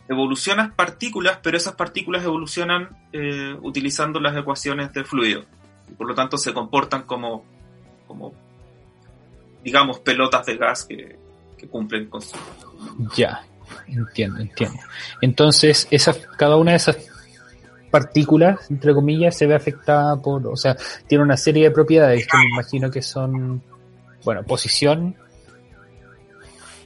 [0.09, 5.45] evolucionas partículas, pero esas partículas evolucionan eh, utilizando las ecuaciones del fluido.
[5.89, 7.45] Y por lo tanto se comportan como,
[8.07, 8.33] como
[9.63, 11.17] digamos, pelotas de gas que,
[11.57, 12.35] que cumplen con su...
[13.15, 13.45] Ya,
[13.87, 14.79] entiendo, entiendo.
[15.21, 16.97] Entonces, esa, cada una de esas
[17.91, 20.75] partículas, entre comillas, se ve afectada por, o sea,
[21.07, 23.61] tiene una serie de propiedades que me imagino que son,
[24.23, 25.15] bueno, posición,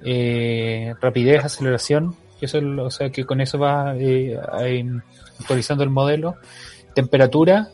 [0.06, 4.38] eh, rapidez, aceleración, que eso, o sea, que con eso va eh,
[5.40, 6.36] actualizando el modelo,
[6.94, 7.70] temperatura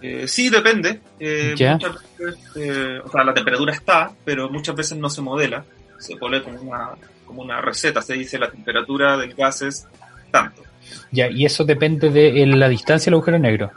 [0.00, 1.00] eh, sí, depende.
[1.18, 5.64] Eh, muchas veces, eh, o sea, la temperatura está, pero muchas veces no se modela.
[5.98, 6.90] Se pone como una,
[7.26, 8.00] como una receta.
[8.00, 9.86] Se dice la temperatura del gas es
[10.30, 10.62] tanto.
[11.10, 13.72] Ya, y eso depende de la distancia del agujero negro.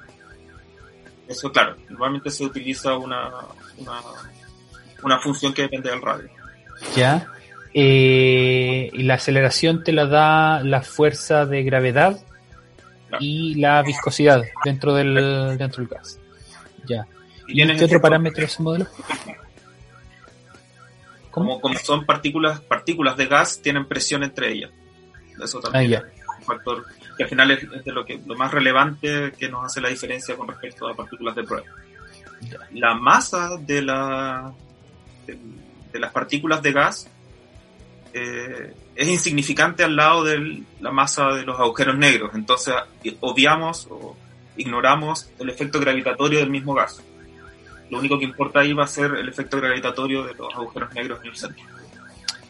[1.27, 1.75] Eso, claro.
[1.89, 3.29] Normalmente se utiliza una,
[5.03, 6.29] una, función que depende del radio.
[6.95, 7.27] Ya.
[7.73, 12.19] y la aceleración te la da la fuerza de gravedad
[13.19, 16.19] y la viscosidad dentro del, dentro del gas.
[16.85, 17.05] Ya.
[17.47, 18.87] ¿Y, qué otro parámetro es ese modelo?
[21.29, 24.71] Como, como, son partículas, partículas de gas, tienen presión entre ellas.
[25.41, 26.85] Eso también ah, es un factor
[27.17, 30.35] que al final es, de lo, que, lo más relevante que nos hace la diferencia
[30.35, 31.67] con respecto a partículas de prueba.
[32.73, 34.51] La masa de, la,
[35.25, 35.37] de
[35.99, 37.07] las partículas de gas
[38.13, 42.31] eh, es insignificante al lado de la masa de los agujeros negros.
[42.33, 42.73] Entonces
[43.19, 44.15] obviamos o
[44.57, 47.01] ignoramos el efecto gravitatorio del mismo gas.
[47.89, 51.19] Lo único que importa ahí va a ser el efecto gravitatorio de los agujeros negros
[51.23, 51.65] en el centro.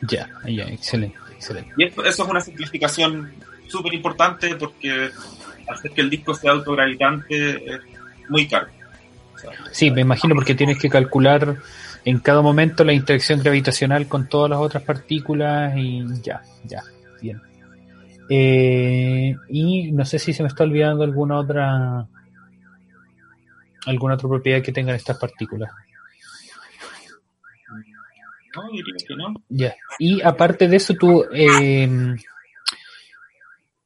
[0.01, 1.73] Ya, ya, excelente, excelente.
[1.77, 3.31] Y eso, es una simplificación
[3.67, 5.09] súper importante porque
[5.67, 7.81] hacer que el disco sea autogravitante es
[8.29, 8.67] muy caro.
[9.71, 11.57] sí, me imagino porque tienes que calcular
[12.05, 16.83] en cada momento la interacción gravitacional con todas las otras partículas y ya, ya,
[17.21, 17.41] bien.
[18.29, 22.07] Eh, y no sé si se me está olvidando alguna otra
[23.85, 25.71] alguna otra propiedad que tengan estas partículas.
[28.55, 29.33] No, diría que no.
[29.49, 29.75] Ya.
[29.97, 32.15] Y aparte de eso, tú eh,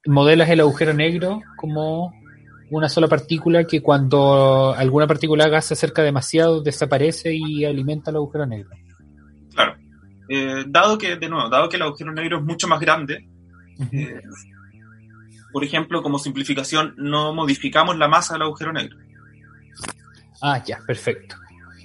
[0.06, 2.14] modelas el agujero negro como
[2.70, 8.18] una sola partícula que cuando alguna partícula gas se acerca demasiado desaparece y alimenta el
[8.18, 8.70] agujero negro.
[9.54, 9.76] Claro.
[10.28, 13.28] Eh, dado que, de nuevo, dado que el agujero negro es mucho más grande,
[13.92, 14.22] eh,
[15.52, 18.98] por ejemplo, como simplificación, no modificamos la masa del agujero negro.
[20.42, 21.36] Ah, ya, perfecto.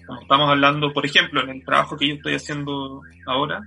[0.07, 3.63] Como estamos hablando, por ejemplo, en el trabajo que yo estoy haciendo ahora,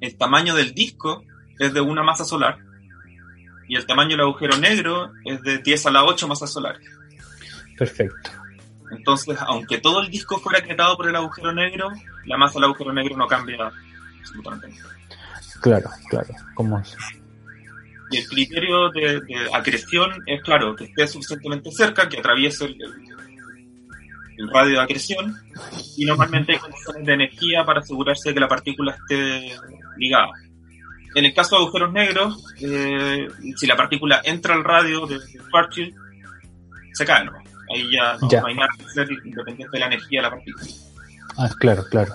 [0.00, 1.22] el tamaño del disco
[1.58, 2.58] es de una masa solar
[3.68, 6.86] y el tamaño del agujero negro es de 10 a la 8 masas solares.
[7.76, 8.30] Perfecto.
[8.90, 11.90] Entonces, aunque todo el disco fuera quitado por el agujero negro,
[12.26, 13.70] la masa del agujero negro no cambia
[14.20, 14.90] absolutamente nada.
[15.60, 16.28] Claro, claro.
[16.54, 16.96] ¿Cómo es?
[18.10, 22.72] Y el criterio de, de acreción es, claro, que esté suficientemente cerca, que atraviese el,
[22.80, 23.14] el-
[24.36, 25.32] el radio de acreción,
[25.96, 29.54] y normalmente hay condiciones de energía para asegurarse de que la partícula esté
[29.96, 30.30] ligada.
[31.14, 35.38] En el caso de agujeros negros, eh, si la partícula entra al radio de, de
[35.48, 35.94] Schwarzschild,
[36.92, 37.32] se cae, ¿no?
[37.74, 38.40] Ahí ya no, Ya.
[38.40, 40.64] no hay nada que hacer independiente de la energía de la partícula.
[41.38, 42.12] Ah, claro, claro.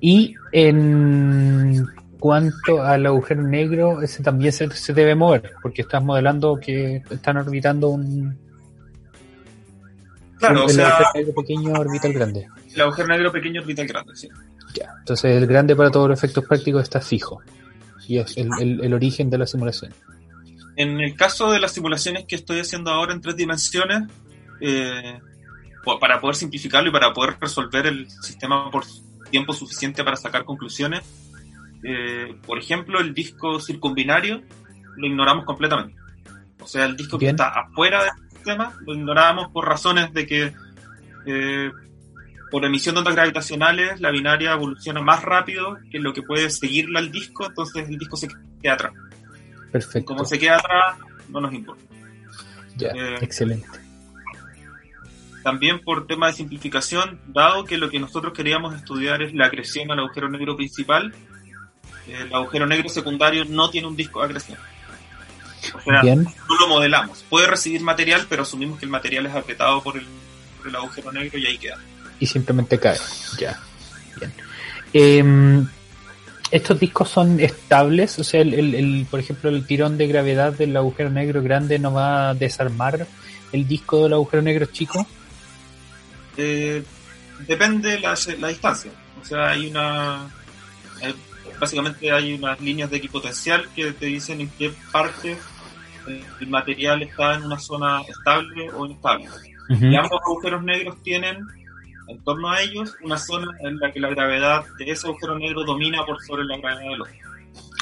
[0.00, 1.86] Y en
[2.18, 7.36] cuanto al agujero negro, ese también se, se debe mover, porque estás modelando que están
[7.36, 8.36] orbitando un,
[10.38, 12.48] Claro, o el agujero negro pequeño orbita el grande.
[12.74, 14.28] el agujero negro pequeño orbita el grande, sí.
[14.74, 14.90] Ya.
[15.00, 17.40] Entonces el grande para todos los efectos prácticos está fijo.
[18.08, 19.94] Y es el, el- el origen de la simulación.
[20.76, 24.04] En el caso de las simulaciones que estoy haciendo ahora en tres dimensiones,
[24.60, 25.20] eh,
[26.00, 28.84] para poder simplificarlo y para poder resolver el sistema por
[29.30, 31.00] tiempo suficiente para sacar conclusiones,
[31.82, 34.42] eh, por ejemplo, el disco circumbinario
[34.96, 35.94] lo ignoramos completamente.
[36.60, 37.36] O sea, el disco Bien.
[37.36, 40.52] que está afuera del sistema lo ignoramos por razones de que
[41.26, 41.70] eh,
[42.50, 47.00] por emisión de ondas gravitacionales la binaria evoluciona más rápido que lo que puede seguirla
[47.00, 48.28] al disco, entonces el disco se
[48.62, 48.92] queda atrás.
[49.70, 50.06] Perfecto.
[50.06, 51.82] Como se queda atrás, no nos importa.
[52.76, 53.66] Ya, eh, excelente.
[55.42, 59.90] También por tema de simplificación, dado que lo que nosotros queríamos estudiar es la acreción
[59.90, 61.14] al agujero negro principal,
[62.06, 64.58] el agujero negro secundario no tiene un disco de acreción.
[65.74, 66.24] O sea, Bien.
[66.24, 67.24] no lo modelamos.
[67.28, 70.06] Puede recibir material, pero asumimos que el material es apretado por el,
[70.58, 71.78] por el agujero negro y ahí queda.
[72.20, 72.98] Y simplemente cae.
[73.38, 73.58] Ya.
[74.18, 74.32] Bien.
[74.92, 75.68] Em,
[76.50, 78.18] ¿Estos discos son estables?
[78.18, 81.78] O sea, el, el- el- por ejemplo, el tirón de gravedad del agujero negro grande
[81.78, 83.06] no va a desarmar
[83.52, 85.06] el disco del agujero negro chico.
[86.36, 86.82] Eh,
[87.46, 88.90] depende la, la distancia.
[89.20, 90.22] O sea, hay una.
[91.02, 91.14] hay-
[91.60, 95.36] básicamente hay unas líneas de equipotencial que te dicen en qué parte
[96.06, 99.26] eh, el material está en una zona estable o inestable.
[99.68, 101.46] Y ambos agujeros negros tienen
[102.08, 105.64] en torno a ellos una zona en la que la gravedad de ese agujero negro
[105.64, 107.14] domina por sobre la gravedad del otro.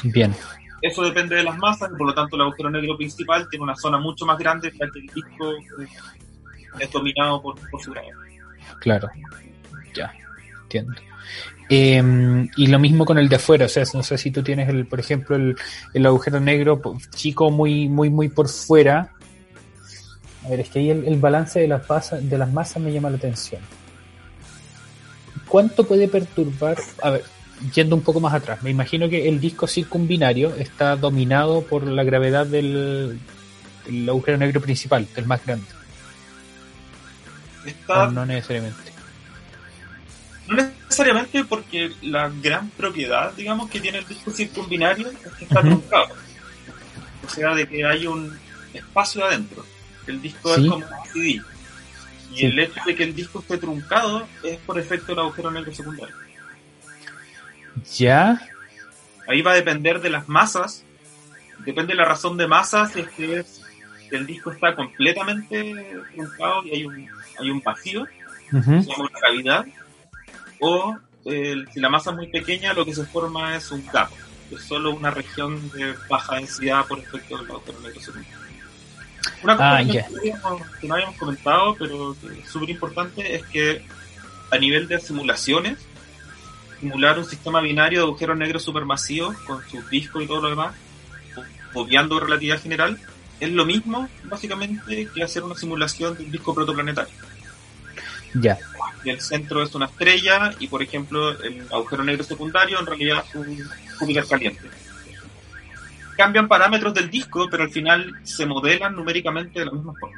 [0.03, 0.35] Bien.
[0.81, 3.75] Eso depende de las masas y por lo tanto el agujero negro principal tiene una
[3.75, 5.53] zona mucho más grande en la que el disco
[6.79, 8.17] es dominado por, por su gravedad.
[8.79, 9.09] Claro.
[9.95, 10.13] Ya.
[10.63, 10.93] Entiendo.
[11.69, 14.69] Em, y lo mismo con el de afuera, o sea, no sé si tú tienes
[14.69, 15.55] el, por ejemplo, el,
[15.93, 16.81] el agujero negro
[17.13, 19.13] chico muy, muy, muy por fuera.
[20.45, 22.91] A ver, es que ahí el, el balance de las masas, de las masas me
[22.91, 23.61] llama la atención.
[25.47, 26.77] ¿Cuánto puede perturbar?
[27.01, 27.23] A ver,
[27.73, 32.03] yendo un poco más atrás, me imagino que el disco circumbinario está dominado por la
[32.03, 33.19] gravedad del,
[33.85, 35.65] del agujero negro principal, del más grande.
[37.65, 38.91] Está no necesariamente.
[40.47, 45.61] No necesariamente porque la gran propiedad, digamos, que tiene el disco circumbinario es que está
[45.61, 46.07] truncado.
[47.25, 48.37] O sea, de que hay un
[48.73, 49.65] espacio adentro.
[50.05, 50.61] El disco Sí.
[50.63, 51.41] es como un CD.
[52.31, 52.45] Y Sí.
[52.47, 56.15] el hecho de que el disco esté truncado es por efecto del agujero negro secundario.
[57.97, 58.41] Ya,
[59.29, 60.85] Ahí va a depender de las masas.
[61.65, 63.61] Depende de la razón de masa, si es que es-
[64.09, 65.75] el disco está completamente
[66.15, 68.07] truncado y hay un, hay un vacío,
[68.49, 69.65] se llama una cavidad,
[70.61, 74.09] o eh, si la masa es muy pequeña, lo que se forma es un gap,
[74.47, 78.46] que es solo una región de baja densidad por efecto del agujero negro secundario.
[79.43, 82.15] Una cosa Ah, que, no habíamos, que no habíamos comentado, pero
[82.49, 83.85] súper importante, es que
[84.51, 85.77] a nivel de simulaciones,
[86.79, 90.75] simular un sistema binario de agujeros negros supermasivos con sus discos y todo lo demás,
[91.73, 92.99] obviando relatividad general,
[93.39, 97.13] es lo mismo básicamente que hacer una simulación de un disco protoplanetario.
[98.33, 98.57] ya,
[99.03, 103.23] Y el centro es una estrella y, por ejemplo, el agujero negro secundario en realidad
[103.27, 103.69] es un
[103.99, 104.69] Júpiter caliente.
[106.17, 110.17] Cambian parámetros del disco, pero al final se modelan numéricamente de la misma forma.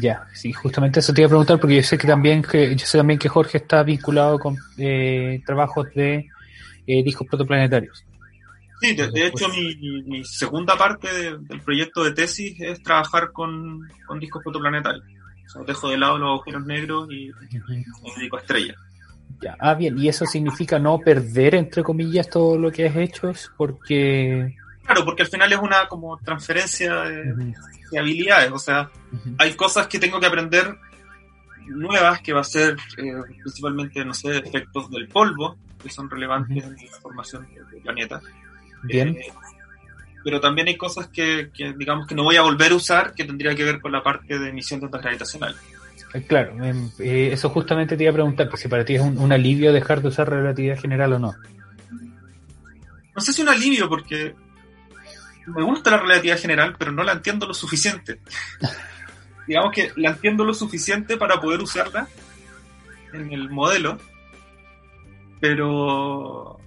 [0.00, 2.86] Ya, sí, justamente eso te iba a preguntar porque yo sé que también que yo
[2.86, 6.30] sé también que Jorge está vinculado con eh, trabajos de
[6.86, 8.04] eh, discos protoplanetarios.
[8.80, 14.18] Sí, de, hecho mi, mi, segunda parte del proyecto de tesis es trabajar con, con
[14.18, 15.04] discos protoplanetarios.
[15.46, 17.30] O sea, dejo de lado los agujeros negros y
[17.62, 18.76] me dedico a estrellas.
[19.40, 19.56] Ya.
[19.58, 24.56] Ah, bien, y eso significa no perder, entre comillas, todo lo que has hecho, porque...
[24.84, 27.54] Claro, porque al final es una como transferencia de,
[27.98, 28.90] habilidades, o sea,
[29.38, 30.76] hay cosas que tengo que aprender
[31.66, 36.64] nuevas que va a ser eh, principalmente, no sé, efectos del polvo, que son relevantes
[36.64, 38.20] en la formación del planeta.
[38.82, 39.08] Bien.
[39.08, 39.32] Eh,
[40.24, 43.24] pero también hay cosas que, que, digamos, que no voy a volver a usar que
[43.24, 45.60] tendría que ver con la parte de emisión de ondas gravitacionales.
[46.14, 49.18] Eh, claro, em, eso justamente te iba a preguntar, pues si para ti es un,
[49.18, 51.34] un, alivio dejar de usar relatividad general o no.
[53.14, 54.34] No sé si un alivio, porque
[55.46, 58.20] me gusta la relatividad general, pero no la entiendo lo suficiente.
[59.46, 62.08] digamos que la entiendo lo suficiente para poder usarla
[63.12, 63.98] en el modelo,
[65.40, 66.58] pero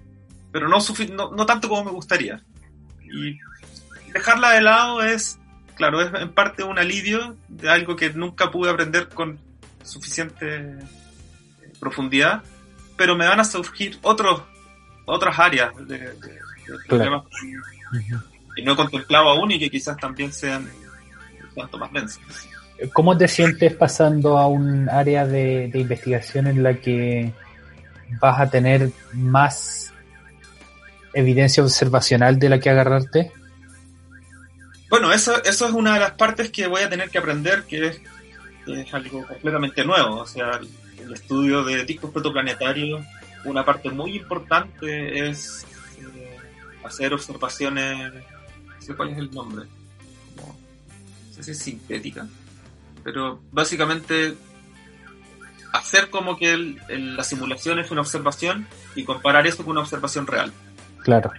[0.52, 0.78] pero no,
[1.14, 2.42] no, no tanto como me gustaría.
[3.02, 3.38] Y
[4.12, 5.38] dejarla de lado es,
[5.76, 9.38] claro, es en parte un alivio de algo que nunca pude aprender con
[9.84, 10.78] suficiente eh,
[11.78, 12.42] profundidad,
[12.96, 14.42] pero me van a surgir otros
[15.04, 17.22] otras áreas de, de, de problemas
[18.56, 20.68] y no he contemplado aún y que quizás también sean
[21.54, 22.48] tanto más densas.
[22.92, 27.32] ¿Cómo te sientes pasando a un área de, de investigación en la que
[28.20, 29.92] vas a tener más
[31.14, 33.32] evidencia observacional de la que agarrarte?
[34.88, 37.88] Bueno, eso, eso es una de las partes que voy a tener que aprender, que
[37.88, 38.00] es,
[38.64, 40.16] que es algo completamente nuevo.
[40.16, 43.04] O sea, el, estudio de discos protoplanetarios,
[43.44, 45.64] una parte muy importante es
[46.00, 46.36] eh,
[46.84, 49.66] hacer observaciones, no sé cuál es el nombre,
[50.34, 50.58] como,
[51.28, 52.26] no sé si es sintética,
[53.04, 54.34] pero básicamente
[55.72, 58.66] hacer como que el, el, la simulación es una observación
[58.96, 60.52] y comparar eso con una observación real.
[61.04, 61.30] Claro.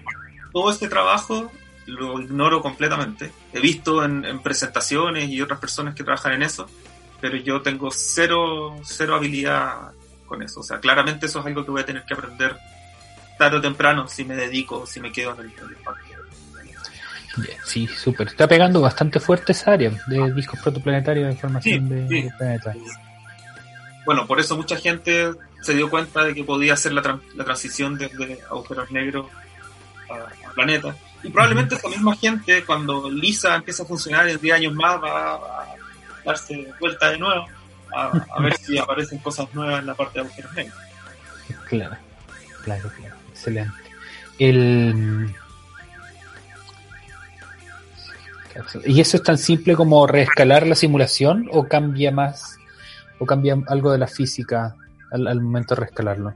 [0.54, 1.52] Todo este trabajo
[1.88, 3.32] lo ignoro completamente.
[3.54, 6.70] He visto en, en, presentaciones y otras personas que trabajan en eso,
[7.20, 9.92] pero yo tengo cero, cero habilidad
[10.26, 10.60] con eso.
[10.60, 12.58] O sea, claramente eso es algo que voy a tener que aprender
[13.38, 15.78] tarde o temprano si me dedico, si me quedo en el, en el.
[17.64, 18.28] Sí, súper.
[18.28, 22.30] Está pegando bastante fuerte esa área de discos protoplanetarios de información sí, de, sí.
[22.40, 22.60] de.
[24.06, 25.32] Bueno, por eso mucha gente
[25.62, 29.28] se dio cuenta de que podía hacer la, tra la transición desde agujeros negros
[30.10, 30.96] a, a planeta.
[31.24, 35.34] Y probablemente esa misma gente, cuando LISA empieza a funcionar en 10 años más, va
[35.34, 35.76] a
[36.24, 37.47] darse vuelta de nuevo
[37.93, 40.78] a, a ver si aparecen cosas nuevas en la parte de agujeros negros.
[41.68, 41.97] Claro,
[42.63, 43.15] claro, claro.
[43.30, 43.74] Excelente.
[44.39, 45.34] El...
[48.86, 52.57] ¿Y eso es tan simple como reescalar la simulación o cambia más
[53.20, 54.76] o cambia algo de la física
[55.11, 56.34] al, al momento de reescalarlo?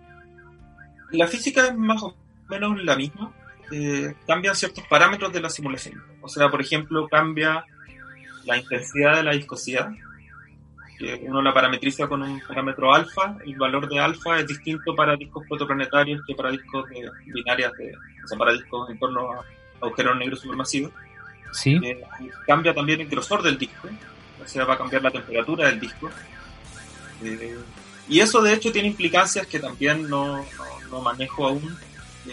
[1.12, 2.16] La física es más o
[2.48, 3.34] menos la misma,
[3.72, 6.04] eh, cambian ciertos parámetros de la simulación.
[6.22, 7.66] O sea, por ejemplo, cambia
[8.46, 9.92] la intensidad de la viscosidad,
[10.98, 13.38] que uno la parametriza con un parámetro alfa.
[13.46, 17.94] El valor de alfa es distinto para discos protoplanetarios que para discos de binarias, de,
[18.24, 19.46] o sea, para discos en torno a
[19.82, 20.92] agujeros negros supermasivos.
[21.54, 21.80] Sí.
[21.84, 22.02] Eh,
[22.46, 23.90] cambia también el grosor del disco,
[24.44, 26.10] o sea, va a cambiar la temperatura del disco.
[27.24, 27.58] Eh,
[28.08, 30.46] y eso de hecho tiene implicancias que también no, no,
[30.90, 31.78] no manejo aún,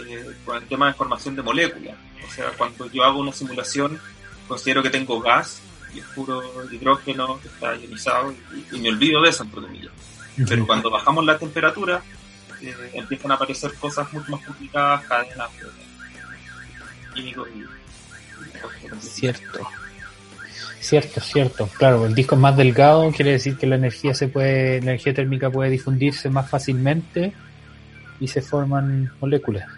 [0.08, 1.94] eh, con el tema de formación de moléculas.
[2.26, 4.00] O sea, cuando yo hago una simulación,
[4.46, 5.60] considero que tengo gas
[5.94, 9.92] y es puro hidrógeno que está ionizado y, y me olvido de eso, entre comillas.
[10.46, 12.02] Pero cuando bajamos la temperatura,
[12.60, 15.50] eh, empiezan a aparecer cosas mucho más complicadas, cadenas
[17.14, 17.64] químicos y,
[19.00, 19.60] Cierto.
[20.80, 21.68] Cierto, cierto.
[21.76, 25.12] Claro, el disco es más delgado, quiere decir que la energía se puede, la energía
[25.12, 27.32] térmica puede difundirse más fácilmente
[28.20, 29.68] y se forman moléculas.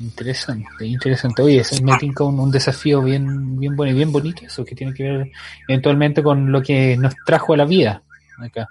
[0.00, 1.42] Interesante, interesante.
[1.42, 4.74] Oye, eso me tinca un, un, desafío bien, bien bueno y bien bonito, eso que
[4.74, 5.32] tiene que ver
[5.68, 8.02] eventualmente con lo que nos trajo a la vida
[8.38, 8.66] acá.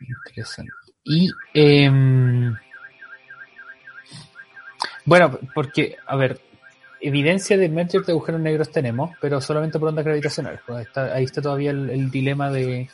[0.00, 0.72] Interesante.
[1.02, 1.90] Y eh,
[5.04, 6.40] bueno, porque, a ver,
[7.00, 10.60] evidencia de merger de agujeros negros tenemos, pero solamente por ondas gravitacionales.
[10.64, 12.88] Pues ahí está todavía el, el dilema de,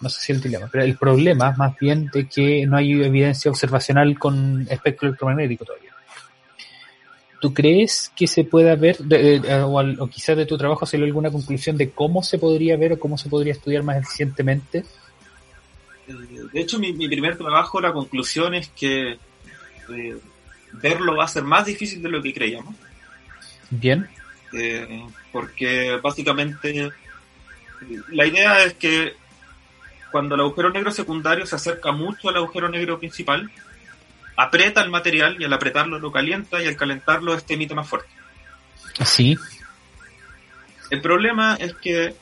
[0.00, 3.50] no sé si el dilema, pero el problema más bien de que no hay evidencia
[3.50, 5.92] observacional con espectro electromagnético todavía.
[7.40, 11.30] ¿Tú crees que se pueda ver, de, de, o, quizás de tu trabajo salió alguna
[11.30, 14.84] conclusión de cómo se podría ver o cómo se podría estudiar más eficientemente?
[16.06, 19.18] De hecho, mi, mi primer trabajo, la conclusión es que
[19.90, 20.16] eh,
[20.72, 22.74] verlo va a ser más difícil de lo que creíamos.
[23.70, 24.08] Bien.
[24.52, 26.90] eh, porque básicamente
[28.10, 29.14] la idea es que
[30.16, 33.50] cuando el agujero negro secundario se acerca mucho al agujero negro principal,
[34.34, 38.08] aprieta el material y al apretarlo lo calienta y al calentarlo este emite más fuerte.
[39.04, 39.36] Sí.
[40.88, 42.14] El problema es que,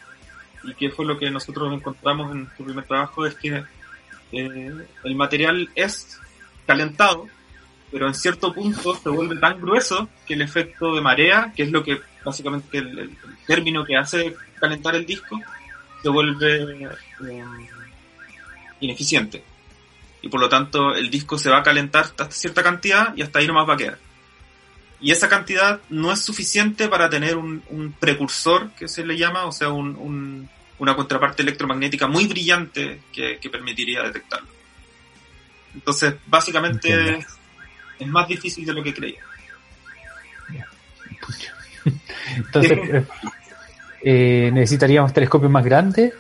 [0.65, 3.63] y que fue lo que nosotros encontramos en su primer trabajo, es que
[4.33, 4.73] eh,
[5.05, 6.19] el material es
[6.67, 7.29] calentado,
[7.93, 11.71] pero en cierto punto se vuelve tan grueso que el efecto de marea, que es
[11.71, 13.17] lo que básicamente el,
[13.47, 15.41] término que hace calentar el disco,
[16.03, 16.89] se vuelve
[17.31, 17.45] eh,
[18.81, 19.43] ineficiente.
[20.23, 23.39] Y por lo tanto el disco se va a calentar hasta cierta cantidad y hasta
[23.39, 23.99] ahí nomás va a quedar.
[25.01, 29.53] Y esa cantidad no es suficiente para tener un, precursor, que se le llama, o
[29.53, 34.49] sea, una contraparte electromagnética muy brillante que, permitiría detectarlo.
[35.75, 37.19] Entonces, básicamente
[37.99, 39.21] es más difícil de lo que creía.
[42.37, 43.07] Entonces, eh,
[44.03, 46.15] eh, ¿necesitaríamos telescopios más grandes?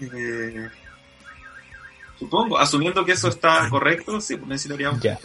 [0.00, 0.68] Eh,
[2.18, 5.00] supongo, asumiendo que eso está correcto, sí, necesitaríamos.
[5.00, 5.18] Ya.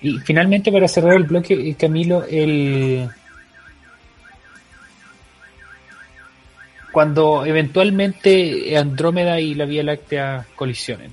[0.00, 3.08] Y finalmente, para cerrar el bloque, Camilo, el.
[6.92, 11.12] Cuando eventualmente Andrómeda y la Vía Láctea colisionen,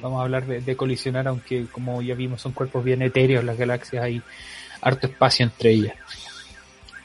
[0.00, 4.02] vamos a hablar de, colisionar, aunque como ya vimos son cuerpos bien etéreos las galaxias,
[4.02, 4.20] hay
[4.80, 5.94] harto espacio entre ellas.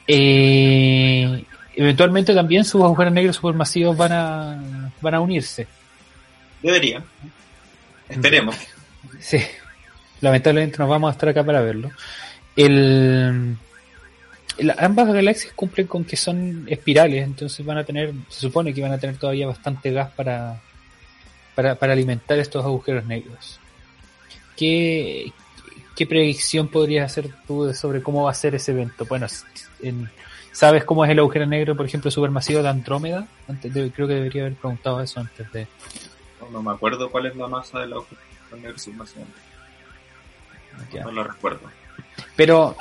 [0.07, 1.45] Eh,
[1.79, 5.65] eventualmente también sus agujeros negros supermasivos van a, van a unirse.
[6.61, 7.05] Deberían.
[8.09, 8.57] Esperemos.
[9.19, 9.39] Sí.
[10.19, 11.89] Lamentablemente no vamos a estar acá para verlo.
[12.57, 13.55] El,
[14.77, 18.91] ambas galaxias cumplen con que son espirales, entonces van a tener, se supone que van
[18.91, 20.61] a tener todavía bastante gas para,
[21.55, 23.57] para, para alimentar estos agujeros negros.
[24.57, 25.31] ¿Qué,
[25.95, 29.05] ¿Qué predicción podrías hacer tú sobre cómo va a ser ese evento?
[29.05, 29.27] Bueno,
[30.59, 33.25] ¿sabes cómo es el agujero negro, por ejemplo, supermasivo de Andrómeda?
[33.47, 35.67] Antes creo que debería haber preguntado eso antes de...
[36.51, 38.19] No, me acuerdo cuál es la masa del agujero
[38.61, 39.25] negro supermasivo.
[41.05, 41.61] No lo recuerdo.
[42.35, 42.75] Pero,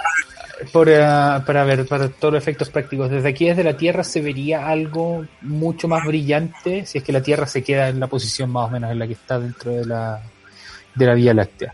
[0.73, 0.99] por, eh,
[1.47, 5.25] para ver, para todos los efectos prácticos, desde aquí, desde la Tierra, ¿se vería algo
[5.43, 8.73] mucho más brillante si es que la Tierra se queda en la posición más o
[8.73, 10.21] menos en la que está dentro de la,
[10.97, 11.73] de la Vía Láctea?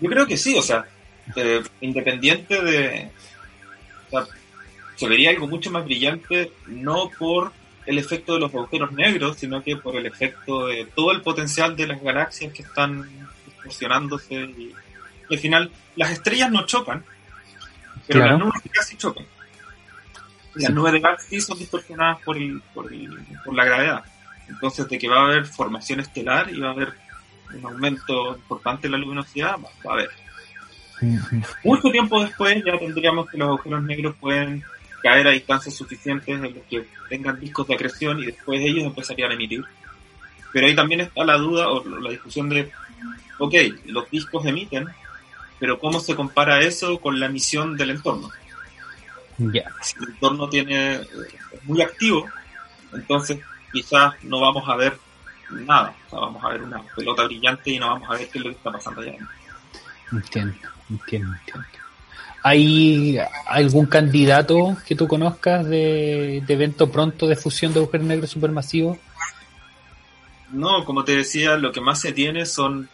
[0.00, 0.84] Yo creo que sí, o sea,
[1.36, 3.10] eh, independiente de...
[4.08, 4.35] O sea,
[4.96, 7.52] se vería algo mucho más brillante, no por
[7.84, 11.76] el efecto de los agujeros negros, sino que por el efecto de todo el potencial
[11.76, 13.08] de las galaxias que están
[13.62, 14.74] fusionándose y,
[15.28, 17.04] al final las estrellas no chocan,
[18.06, 19.26] pero las nubes casi chocan.
[20.54, 24.04] Las nubes de gas sí son distorsionadas por, el, por, el, por la gravedad.
[24.48, 26.94] Entonces, de que va a haber formación estelar y va a haber
[27.52, 30.10] un aumento importante en la luminosidad, va a haber.
[31.64, 34.64] Mucho tiempo después ya tendríamos que los agujeros negros pueden
[35.02, 39.30] caer a distancias suficientes en las que tengan discos de acreción y después ellos empezarían
[39.30, 39.64] a emitir.
[40.52, 42.72] Pero ahí también está la duda o la discusión de
[43.38, 43.54] ok,
[43.86, 44.88] los discos emiten,
[45.58, 48.30] pero ¿cómo se compara eso con la emisión del entorno?
[49.82, 52.26] Si el entorno tiene es muy activo,
[52.92, 53.40] entonces
[53.72, 54.98] quizás no vamos a ver
[55.50, 58.50] nada, vamos a ver una pelota brillante y no vamos a ver qué es lo
[58.50, 59.16] que está pasando allá.
[60.10, 60.56] Entiendo,
[60.88, 61.85] entiendo, entiendo.
[62.48, 63.18] ¿Hay
[63.48, 68.98] algún candidato que tú conozcas de, de evento pronto de fusión de agujeros negros supermasivos?
[70.50, 72.88] No, como te decía, lo que más se tiene son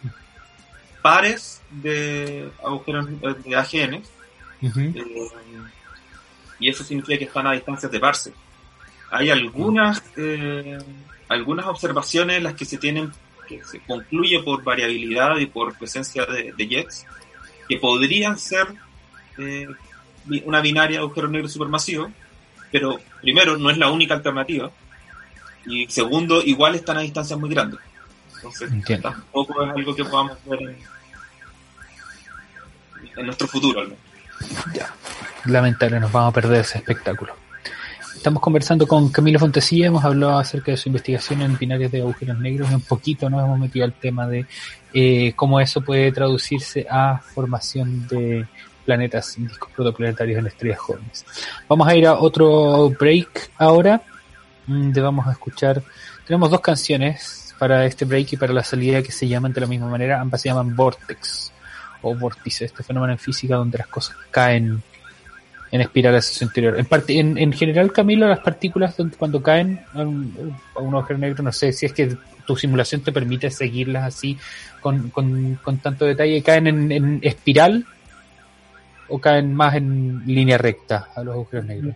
[1.03, 3.09] pares de agujeros
[3.45, 4.03] de AGN.
[4.63, 4.95] Eh,
[6.59, 8.33] y eso significa que están a distancias de parse.
[9.11, 10.79] Hay algunas, eh,
[11.29, 13.13] algunas observaciones en las que se tienen,
[13.47, 17.05] que se concluye por variabilidad y por presencia de, jets,
[17.69, 18.67] que podrían ser
[19.39, 19.69] eh,
[20.45, 22.11] una binaria de agujero negro supermasivo,
[22.71, 24.71] pero primero no es la única alternativa,
[25.67, 27.81] y segundo, igual están a distancias muy grandes.
[28.37, 28.71] Entonces,
[29.01, 30.77] tampoco es algo que podamos ver en,
[33.17, 34.03] en nuestro futuro al menos.
[34.75, 34.93] Ya,
[35.45, 37.37] lamentable, nos vamos a perder ese espectáculo.
[38.17, 42.39] Estamos conversando con Camilo Fontesilla, hemos hablado acerca de su investigación en binarios de agujeros
[42.39, 44.47] negros y un poquito nos hemos metido al tema de
[44.95, 48.47] eh, cómo eso puede traducirse a formación de
[48.85, 51.25] planetas en discos protoplanetarios en estrellas jóvenes.
[51.69, 54.03] Vamos a ir a otro break ahora,
[54.67, 55.83] donde vamos a escuchar,
[56.27, 59.67] tenemos dos canciones para este break y para la salida que se llaman de la
[59.67, 61.53] misma manera, ambas se llaman Vortex
[62.03, 64.83] o vórtice, este fenómeno en física donde las cosas caen
[65.71, 66.79] en espiral hacia su interior.
[66.79, 71.73] En, parte, en, general, Camilo, las partículas cuando caen a un, agujero negro, no sé
[71.73, 72.17] si es que
[72.47, 74.37] tu simulación te permite seguirlas así
[74.81, 77.87] con, con, tanto detalle, caen en, espiral
[79.13, 81.95] o caen más en línea recta a los agujeros negros?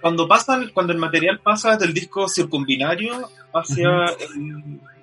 [0.00, 3.88] Cuando pasan, cuando el material pasa del disco circumbinario hacia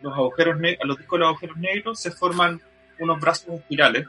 [0.01, 2.62] los agujeros a los discos de los agujeros negros, se forman
[2.99, 4.07] unos brazos espirales.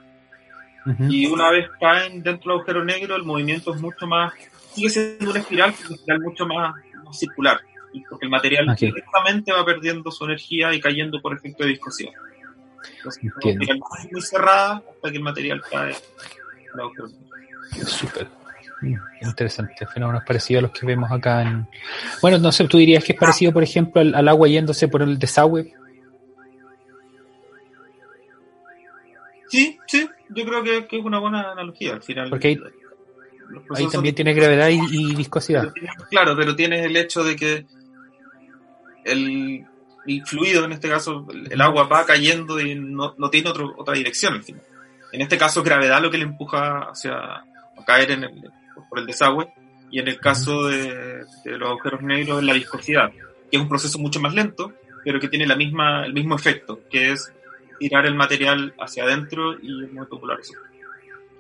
[1.09, 4.33] Y una vez caen dentro del agujero negro, el movimiento es mucho más,
[4.73, 6.75] sigue siendo una espiral, pero una espiral mucho más,
[7.13, 7.61] circular,
[8.09, 12.13] porque el material directamente va perdiendo su energía y cayendo por efecto de discusión.
[12.97, 13.81] Entonces, es una espiral
[14.11, 15.95] muy cerrada hasta que el material cae
[17.87, 18.29] Súper.
[18.81, 21.69] Mm, interesante, fenómenos parecidos a los que vemos acá en...
[22.21, 25.19] Bueno, no sé, tú dirías que es parecido, por ejemplo, al agua yéndose por el
[25.19, 25.73] desagüe
[29.53, 32.31] Sí, sí, yo creo que, es una buena analogía al final.
[32.31, 32.59] Porque
[33.77, 35.75] ahí, también tiene gravedad y, viscosidad.
[36.09, 37.67] claro, pero tienes el hecho de que
[39.05, 39.67] el,
[40.25, 44.63] fluido, en este caso el, agua, va cayendo y no, tiene otra dirección al final.
[45.13, 48.51] En este caso, gravedad lo que le empuja hacia a caer en el,
[48.89, 49.53] por el desagüe,
[49.91, 53.99] y en el caso de, los agujeros negros, es la viscosidad, que es un proceso
[53.99, 54.73] mucho más lento,
[55.05, 57.31] pero que tiene la misma, el mismo efecto, que es
[57.79, 60.55] tirar el material hacia adentro y es muy popular eso.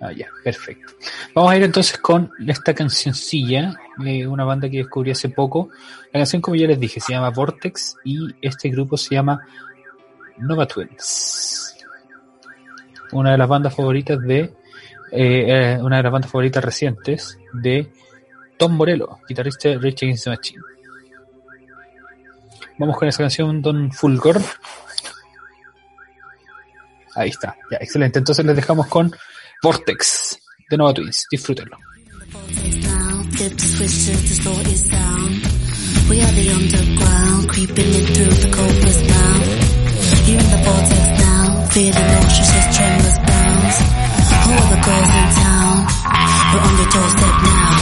[0.02, 0.94] Ah, ya, perfecto.
[1.32, 5.70] Vamos a ir entonces con esta cancioncilla de una banda que descubrí hace poco.
[6.06, 9.46] La canción, como ya les dije, se llama Vortex y este grupo se llama
[10.38, 11.61] Nova Twins.
[13.12, 14.52] Una de las bandas favoritas de, eh,
[15.12, 17.90] eh, una de las bandas favoritas recientes de
[18.58, 20.62] Tom Morello, guitarrista de Rage Against the Machine.
[22.78, 24.40] Vamos con esa canción, Don Fulgor.
[27.14, 28.18] Ahí está, ya, excelente.
[28.18, 29.14] Entonces les dejamos con
[29.62, 30.38] Vortex
[30.70, 31.26] de Nova Twins.
[31.30, 31.76] Disfrútenlo.
[41.72, 43.78] Now, feeling nauseous as tremors bounds.
[44.44, 45.86] Who are the girls in town?
[46.52, 47.72] We're on your doorstep now.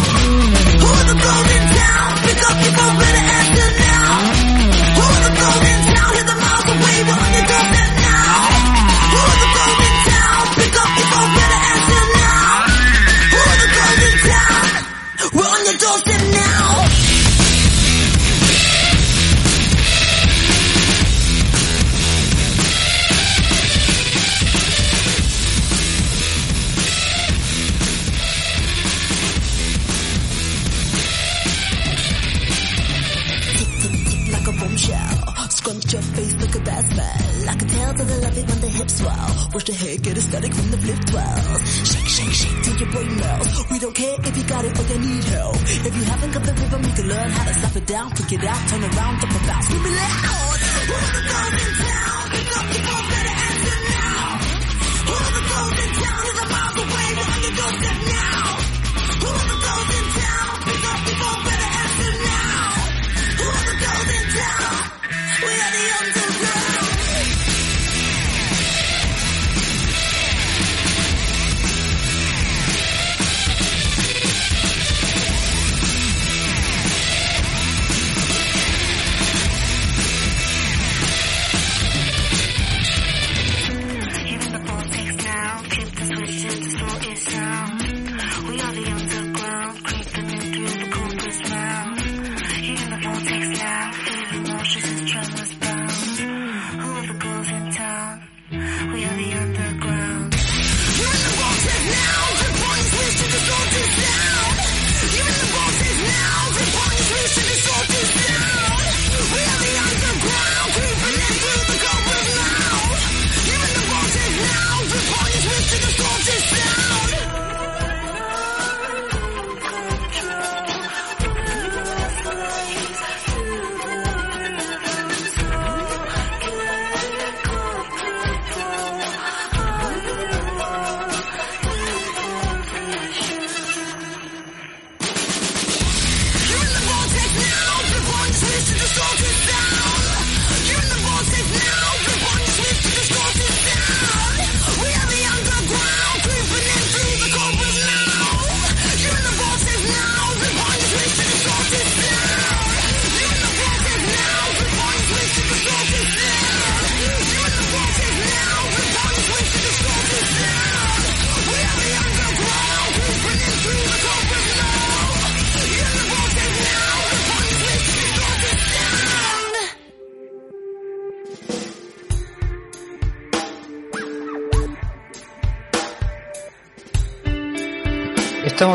[0.81, 2.09] Who are the girls in town?
[2.23, 4.11] Pick up your phone, better answer now.
[4.95, 5.70] Who are the girls
[39.51, 41.91] Push the head, get a from the flip 12.
[41.91, 43.51] Shake, shake, shake till your brain melts.
[43.67, 45.57] We don't care if you got it or you need help.
[45.59, 48.31] If you haven't got the rhythm, you can learn how to stop it down, pick
[48.31, 49.67] it out, turn around, it bounce.
[49.67, 50.59] Scream it loud.
[50.87, 52.25] Who are the girls in town?
[52.31, 54.23] Up your phone, better answer now.
[55.03, 56.21] Who are the girls in town?
[56.31, 58.39] Is a miles away, we're on your doorstep now.
[59.19, 60.53] Who are the girls in town?
[60.63, 62.71] Pick up your phone, better answer now.
[63.35, 64.75] Who are the girls in town?
[65.43, 66.20] We are the underground.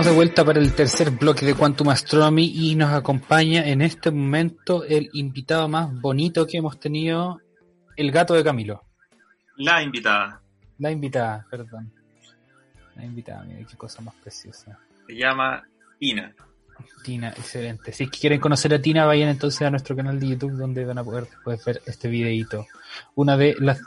[0.06, 4.12] Estamos de vuelta para el tercer bloque de Quantum Astronomy y nos acompaña en este
[4.12, 7.41] momento el invitado más bonito que hemos tenido,
[7.95, 8.84] el gato de Camilo.
[9.58, 10.43] La invitada.
[10.78, 11.91] La invitada, perdón.
[12.95, 14.78] La invitada, mira qué cosa más preciosa.
[15.08, 15.64] Se llama
[15.97, 16.36] Tina.
[17.03, 17.91] Tina, excelente.
[17.91, 21.03] Si quieren conocer a Tina, vayan entonces a nuestro canal de YouTube donde van a
[21.03, 22.68] poder después ver este videito.
[23.16, 23.80] Una de las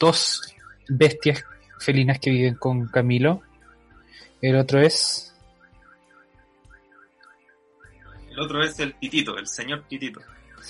[0.00, 0.54] dos
[0.88, 1.44] bestias
[1.78, 3.42] felinas que viven con Camilo.
[4.40, 5.35] El otro es
[8.36, 10.20] El otro es el Titito, el señor Titito.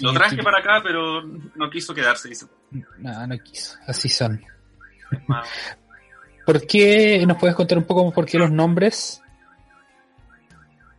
[0.00, 2.46] Lo traje para acá, pero no quiso quedarse, dice.
[2.98, 3.76] No, no quiso.
[3.88, 4.40] Así son.
[6.44, 9.20] ¿Por qué nos puedes contar un poco por qué los nombres?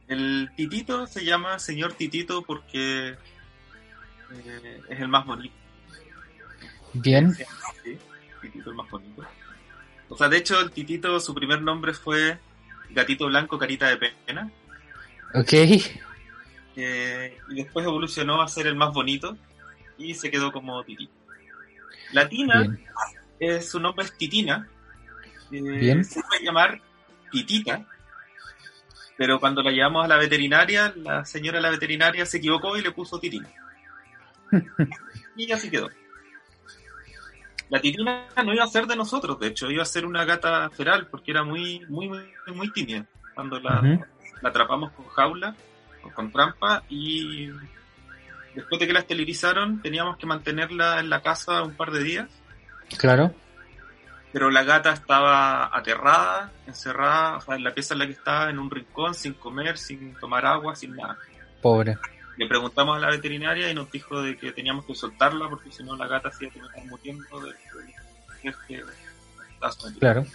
[0.09, 5.55] El Titito se llama señor Titito porque eh, es el más bonito.
[6.93, 7.33] Bien.
[7.33, 7.97] Sí,
[8.41, 9.23] Titito el más bonito.
[10.09, 12.39] O sea, de hecho, el Titito, su primer nombre fue
[12.89, 14.51] Gatito Blanco Carita de Pena.
[15.33, 15.53] Ok
[16.77, 19.35] y después evolucionó a ser el más bonito
[19.97, 21.13] y se quedó como Titito.
[22.13, 22.77] La Tina,
[23.61, 24.69] su nombre es Titina,
[25.51, 26.79] eh, se puede llamar
[27.31, 27.85] Titita,
[29.17, 32.83] pero cuando la llevamos a la veterinaria, la señora de la veterinaria se equivocó y
[32.83, 33.49] le puso Titina.
[35.35, 35.89] y así quedó.
[37.69, 40.69] La titina no iba a ser de nosotros, de hecho, iba a ser una gata
[40.69, 42.23] feral porque era muy, muy, muy,
[42.53, 43.05] muy tímida.
[43.35, 43.81] Cuando la,
[44.41, 45.53] la atrapamos con jaula,
[46.13, 47.49] con trampa y
[48.55, 52.29] después de que la esterilizaron teníamos que mantenerla en la casa un par de días.
[52.97, 53.33] Claro.
[54.31, 58.69] Pero la gata estaba aterrada, encerrada, en la pieza en la que estaba, en un
[58.69, 61.17] rincón, sin comer, sin tomar agua, sin nada.
[61.61, 61.97] Pobre.
[62.37, 65.83] Le preguntamos a la veterinaria y nos dijo de que teníamos que soltarla porque si
[65.83, 67.53] no la gata se iba a tener muriendo de,
[69.99, 70.25] Claro.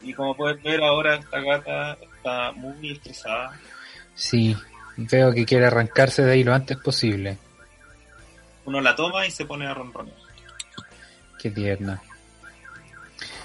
[0.00, 3.58] Y como puedes ver ahora esta gata está muy estresada.
[4.14, 4.56] Sí,
[4.96, 7.38] Veo que quiere arrancarse de ahí lo antes posible.
[8.64, 10.16] Uno la toma y se pone a ronronear.
[11.38, 12.02] Qué tierna.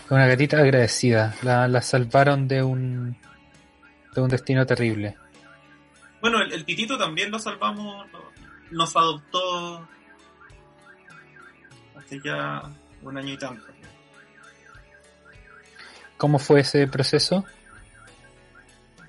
[0.09, 1.35] Una gatita agradecida.
[1.41, 3.17] La, salvaron de un
[4.13, 5.15] de un destino terrible.
[6.19, 8.07] Bueno, el, titito también lo salvamos,
[8.71, 9.87] nos adoptó
[11.97, 12.61] hace ya
[13.01, 13.65] un año y tanto.
[16.17, 17.45] ¿Cómo fue ese proceso?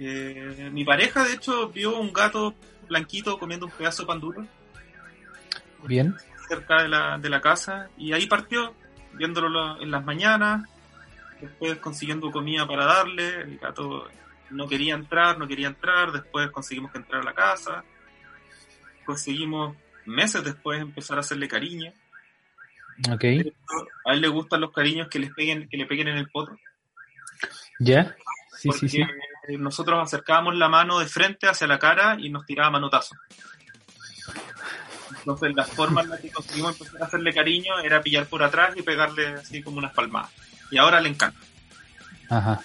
[0.05, 2.55] Eh, mi pareja, de hecho, vio un gato
[2.88, 4.46] blanquito comiendo un pedazo de pan duro.
[5.84, 6.14] Bien.
[6.48, 7.88] Cerca de la, de la casa.
[7.96, 8.74] Y ahí partió,
[9.14, 10.68] viéndolo en las mañanas.
[11.40, 13.42] Después consiguiendo comida para darle.
[13.42, 14.09] El gato
[14.50, 16.11] no quería entrar, no quería entrar.
[16.12, 17.84] Después conseguimos que entrara a la casa.
[19.05, 21.92] Conseguimos meses después empezar a hacerle cariño.
[23.12, 23.24] Ok.
[24.05, 26.57] A él le gustan los cariños que les peguen, que le peguen en el potro.
[27.78, 28.16] ¿Ya?
[28.59, 29.03] Sí, sí, sí.
[29.49, 33.16] Eh, nosotros acercábamos la mano de frente hacia la cara y nos tiraba manotazo.
[35.18, 38.74] Entonces la forma en la que conseguimos empezar a hacerle cariño era pillar por atrás
[38.76, 40.30] y pegarle así como unas palmadas.
[40.70, 41.38] Y ahora le encanta.
[42.28, 42.61] Ajá.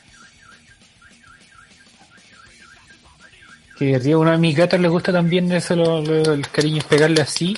[3.78, 7.55] Que a una de mis gatas le gusta también eso, el cariño es pegarle así,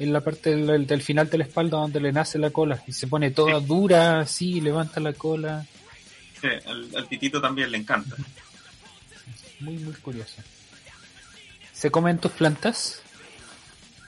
[0.00, 3.06] en la parte del, final de la espalda donde le nace la cola y se
[3.06, 5.64] pone toda dura así, levanta la cola
[6.46, 8.16] al, titito también le encanta.
[9.60, 10.42] Muy, muy curioso.
[11.72, 13.02] ¿Se comen tus plantas?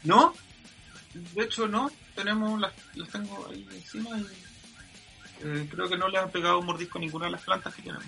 [0.02, 0.34] No,
[1.14, 1.90] de hecho no.
[2.14, 2.72] Tenemos las,
[3.10, 4.26] tengo ahí encima y
[5.42, 7.82] eh, creo que no le han pegado un mordisco a ninguna de las plantas que
[7.82, 8.06] tenemos.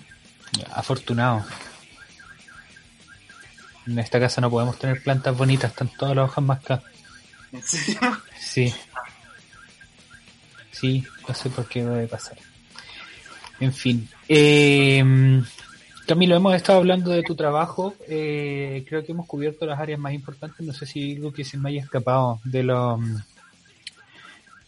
[0.71, 1.45] afortunado.
[3.85, 6.83] En esta casa no podemos tener plantas bonitas, están todas las hojas más acá.
[7.51, 8.21] ¿En serio?
[8.39, 8.73] Sí.
[10.71, 12.37] Sí, no sé por qué debe pasar.
[13.59, 14.07] En fin.
[14.29, 15.03] Eh,
[16.07, 17.93] Camilo, hemos estado hablando de tu trabajo.
[18.07, 20.65] Eh, creo que hemos cubierto las áreas más importantes.
[20.65, 22.97] No sé si algo que se me haya escapado de lo.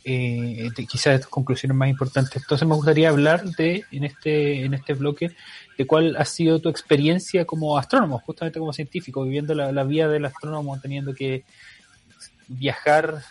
[0.03, 2.35] Eh, quizás de tus conclusiones más importantes.
[2.35, 5.31] Entonces me gustaría hablar de, en este, en este bloque,
[5.77, 10.09] de cuál ha sido tu experiencia como astrónomo, justamente como científico, viviendo la, la vida
[10.09, 11.45] del astrónomo, teniendo que
[12.49, 13.23] viajar,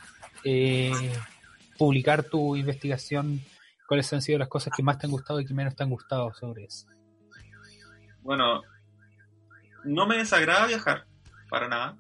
[0.45, 0.93] eh,
[1.77, 3.43] publicar tu investigación
[3.89, 5.89] ¿Cuáles han sido las cosas que más te han gustado y que menos te han
[5.89, 6.87] gustado sobre eso?
[8.21, 8.61] Bueno,
[9.85, 11.07] no me desagrada viajar,
[11.49, 11.97] para nada,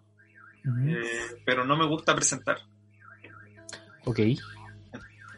[0.86, 2.58] eh, pero no me gusta presentar.
[4.04, 4.18] Ok.
[4.18, 4.38] El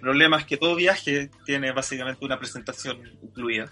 [0.01, 3.71] problema es que todo viaje tiene básicamente una presentación incluida.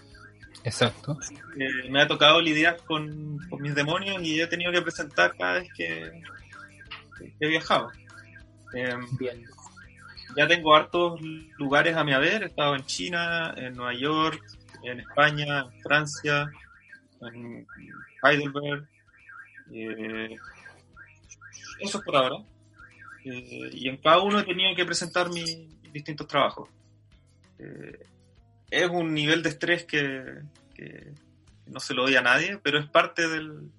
[0.63, 1.17] Exacto.
[1.59, 5.67] Eh, me ha tocado lidiar con, mis demonios y he tenido que presentar cada vez
[5.75, 6.21] que,
[7.41, 7.91] he viajado.
[8.73, 9.43] Em, Bien
[10.35, 11.19] ya tengo hartos
[11.57, 12.43] lugares a mi haber.
[12.43, 14.41] He estado en China, en Nueva York,
[14.83, 16.51] en España, en Francia.
[17.21, 17.67] en
[18.23, 18.87] Heidelberg.
[19.71, 20.35] Eh,
[21.79, 22.43] eso por ahora.
[23.25, 26.69] Eh, y en cada uno he tenido que presentar mis distintos trabajos.
[27.57, 28.05] Eh,
[28.69, 30.23] es un nivel de estrés que,
[30.75, 31.11] que,
[31.65, 33.69] no se lo doy a nadie, pero es parte del,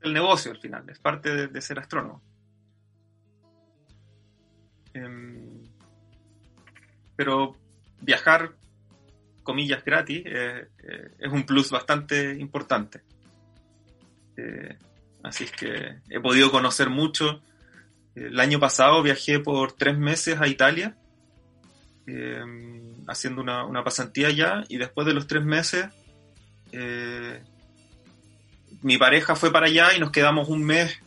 [0.00, 2.22] del negocio al final, es parte de ser astrónomo.
[4.96, 5.62] Em,
[7.16, 7.56] pero
[8.00, 8.52] viajar,
[9.42, 13.02] comillas, gratis, eh, eh, es un plus bastante importante.
[14.36, 14.76] Eh,
[15.22, 17.42] así es que he podido conocer mucho.
[18.14, 20.96] El año pasado viajé por tres meses a Italia,
[22.06, 25.86] em, haciendo una, una, pasantía allá, y después de los tres meses,
[28.82, 31.00] mi pareja fue para allá y nos quedamos un mes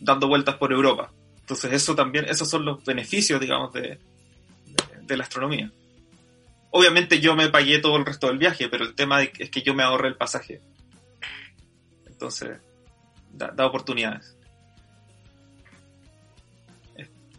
[0.00, 1.12] dando vueltas por Europa.
[1.50, 3.98] Entonces eso también, esos son los beneficios, digamos, de,
[5.02, 5.68] de la astronomía.
[6.70, 9.74] Obviamente yo me pagué todo el resto del viaje, pero el tema es que yo
[9.74, 10.60] me ahorré el pasaje.
[12.06, 12.56] Entonces,
[13.32, 14.36] da, da oportunidades.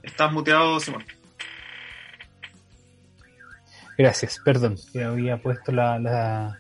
[0.04, 1.06] Estás muteado, Simón.
[3.98, 6.60] Gracias, perdón, que había puesto la,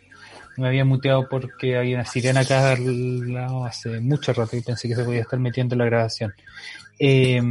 [0.55, 4.87] Me había muteado porque había una sirena acá al lado hace mucho rato y pensé
[4.87, 6.33] que se podía estar metiendo la grabación.
[7.03, 7.41] Eh,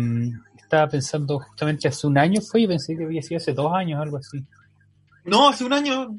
[0.57, 4.01] estaba pensando justamente hace un año fue y pensé que había sido hace dos años,
[4.01, 4.45] algo así.
[5.25, 6.17] No, hace un año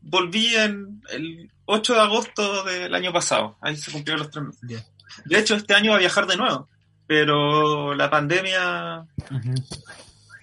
[0.00, 3.56] volví en el 8 de agosto del año pasado.
[3.60, 4.68] Ahí se cumplieron los tres meses.
[4.68, 4.84] Yeah.
[5.24, 6.68] De hecho, este año va a viajar de nuevo,
[7.08, 9.06] pero la pandemia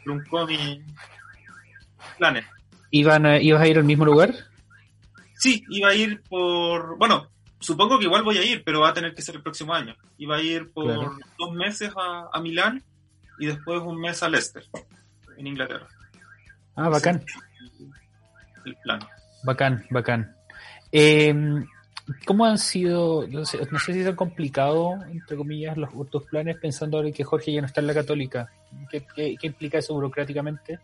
[0.04, 0.82] truncó mis
[2.18, 2.46] planes.
[2.92, 4.34] ¿Iban a, ¿Ibas a ir al mismo lugar?
[5.36, 6.98] Sí, iba a ir por...
[6.98, 7.30] Bueno,
[7.60, 9.96] supongo que igual voy a ir, pero va a tener que ser el próximo año.
[10.18, 11.18] Iba a ir por claro.
[11.38, 12.84] dos meses a, a Milán
[13.38, 14.64] y después un mes a Leicester,
[15.38, 15.88] en Inglaterra.
[16.76, 17.24] Ah, bacán.
[18.66, 19.00] El plan.
[19.44, 20.36] Bacán, bacán.
[20.92, 21.34] Eh,
[22.26, 26.58] ¿Cómo han sido, no sé, no sé si han complicado, entre comillas, los tus planes
[26.58, 28.52] pensando ahora que Jorge ya no está en la católica?
[28.90, 30.80] ¿Qué, qué, qué implica eso burocráticamente?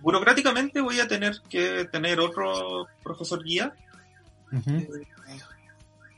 [0.00, 3.74] Burocráticamente voy a tener que tener otro profesor guía,
[4.50, 4.82] uh -huh.
[4.82, 5.40] eh,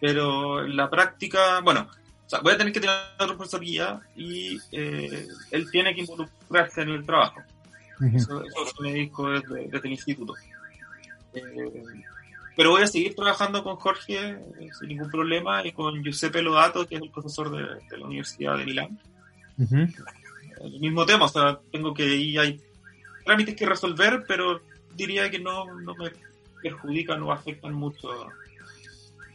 [0.01, 1.89] pero en la práctica, bueno,
[2.27, 6.01] o sea, voy a tener que tener otro profesor guía y eh, él tiene que
[6.01, 7.41] involucrarse en el trabajo.
[8.01, 8.17] Uh -huh.
[8.17, 10.35] Eso, eso me dijo desde, desde el instituto.
[11.35, 11.85] Eh,
[12.57, 16.87] pero voy a seguir trabajando con Jorge eh, sin ningún problema y con Giuseppe Lodato,
[16.87, 18.99] que es el profesor de, de la Universidad de Milán.
[19.59, 19.95] Uh -huh.
[20.63, 22.61] El mismo tema, o sea, tengo que ir, hay
[23.25, 24.63] trámites que resolver, pero
[24.95, 26.11] diría que no, no me
[26.63, 28.09] perjudican o afectan mucho,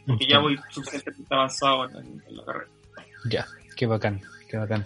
[0.06, 2.70] porque ya voy suficientemente avanzado en, en la carrera.
[3.24, 3.46] Ya,
[3.76, 4.84] qué bacán, qué bacán.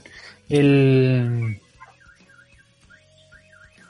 [0.49, 1.61] El,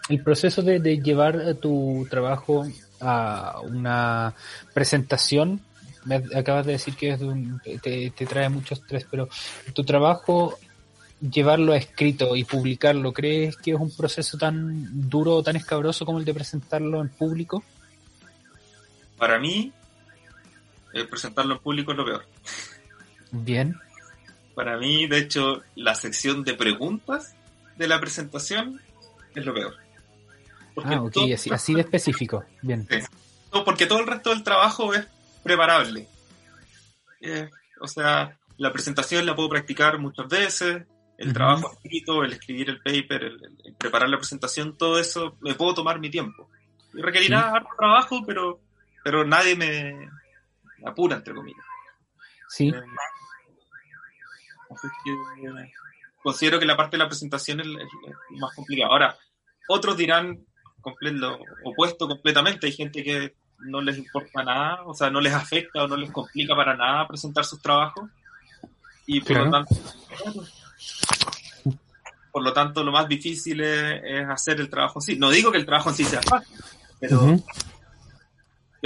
[0.09, 2.67] el proceso de, de llevar tu trabajo
[3.01, 4.35] a una
[4.73, 5.61] presentación,
[6.05, 9.29] me acabas de decir que es un, te, te, trae mucho estrés, pero
[9.75, 10.57] tu trabajo,
[11.21, 16.07] llevarlo a escrito y publicarlo, ¿crees que es un proceso tan duro o tan escabroso
[16.07, 17.65] como el de presentarlo en público?
[19.19, 19.73] Para mí,
[20.93, 22.27] eh, presentarlo en público es lo peor.
[23.31, 23.79] Bien.
[24.55, 27.35] Para mí, de hecho, la sección de preguntas
[27.77, 28.81] de la presentación
[29.35, 29.77] es lo peor.
[30.75, 32.45] Porque ah, ok, así, así, de específico.
[32.63, 32.87] Bien.
[32.91, 32.99] Sí.
[33.65, 35.07] porque todo el resto del trabajo es
[35.43, 36.09] preparable.
[37.21, 37.51] Eh,
[37.81, 40.85] o sea, la presentación la puedo practicar muchas veces,
[41.19, 41.35] el uh -huh.
[41.35, 45.75] trabajo escrito, el escribir el paper, el, el, preparar la presentación, todo eso me puedo
[45.75, 46.51] tomar mi tiempo.
[46.93, 47.57] Requerirá sí.
[47.57, 48.61] harto trabajo, pero,
[49.03, 50.09] pero nadie me,
[50.79, 51.65] me apura, entre comillas.
[52.49, 52.69] Sí.
[52.69, 52.83] Eh,
[54.71, 55.73] así que eh,
[56.23, 58.91] considero que la parte de la presentación es, es más complicada.
[58.93, 59.19] Ahora,
[59.69, 60.45] otros dirán
[61.01, 62.67] lo opuesto completamente.
[62.67, 66.11] Hay gente que no les importa nada, o sea, no les afecta o no les
[66.11, 68.09] complica para nada presentar sus trabajos.
[69.07, 69.45] Y por, claro.
[69.45, 69.75] lo, tanto,
[72.33, 75.17] por lo tanto, lo más difícil es, es, hacer el trabajo en sí.
[75.17, 76.57] No digo que el trabajo en sí sea fácil,
[77.01, 77.45] pero, uh -huh.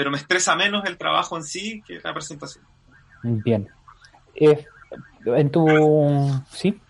[0.01, 2.65] Pero me estresa menos el trabajo en sí que la presentación.
[3.23, 3.69] Bien.
[4.35, 4.65] Eh,
[5.27, 6.43] en tu...
[6.51, 6.81] ¿Sí?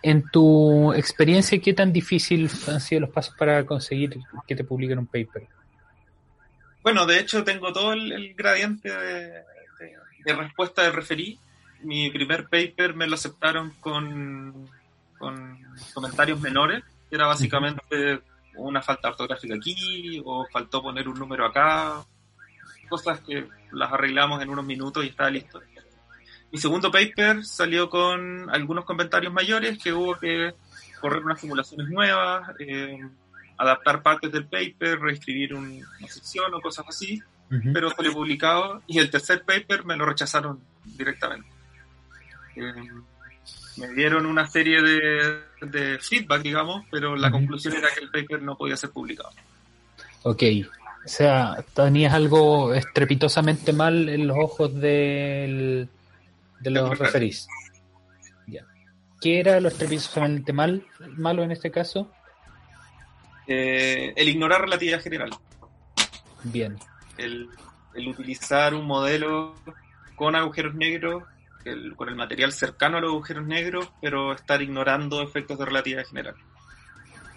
[0.00, 4.16] En tu experiencia, ¿qué tan difícil han sido los pasos para conseguir
[4.48, 5.46] que te publiquen un paper?
[6.82, 9.44] Bueno, de hecho tengo todo el, el gradiente de, de,
[10.24, 11.38] de, respuesta de referí.
[11.82, 14.70] Mi primer paper me lo aceptaron con,
[15.18, 15.58] con
[15.92, 18.22] comentarios menores, que era básicamente
[18.56, 22.04] una falta ortográfica aquí, o faltó poner un número acá,
[22.88, 25.60] cosas que las arreglamos en unos minutos y estaba listo.
[26.52, 30.54] Mi segundo paper salió con algunos comentarios mayores que hubo que
[31.00, 33.00] correr unas simulaciones nuevas, eh,
[33.58, 37.20] adaptar partes del paper, reescribir una sección o cosas así,
[37.72, 41.48] pero salió publicado y el tercer paper me lo rechazaron directamente.
[42.56, 42.72] Eh,
[43.76, 48.56] me dieron una serie de, feedback, digamos, pero la conclusión era que el paper no
[48.56, 49.30] podía ser publicado.
[50.22, 50.42] Ok,
[51.04, 55.88] o sea, tenías algo estrepitosamente mal en los ojos del,
[56.60, 57.46] de los referís.
[59.20, 60.84] ¿Qué era lo estrepitosamente mal,
[61.16, 62.10] malo en este caso?
[63.46, 65.30] Eh, el ignorar relatividad general.
[66.42, 66.76] Bien.
[67.16, 67.48] El,
[67.94, 69.54] el utilizar un modelo
[70.14, 71.24] con agujeros negros
[71.96, 76.34] con el material cercano a los agujeros negros, pero estar ignorando efectos de relatividad general.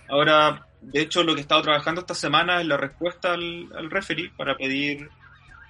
[0.10, 3.90] Ahora, de hecho, lo que he estado trabajando esta semana es la respuesta al, al
[3.90, 5.10] referee para pedir,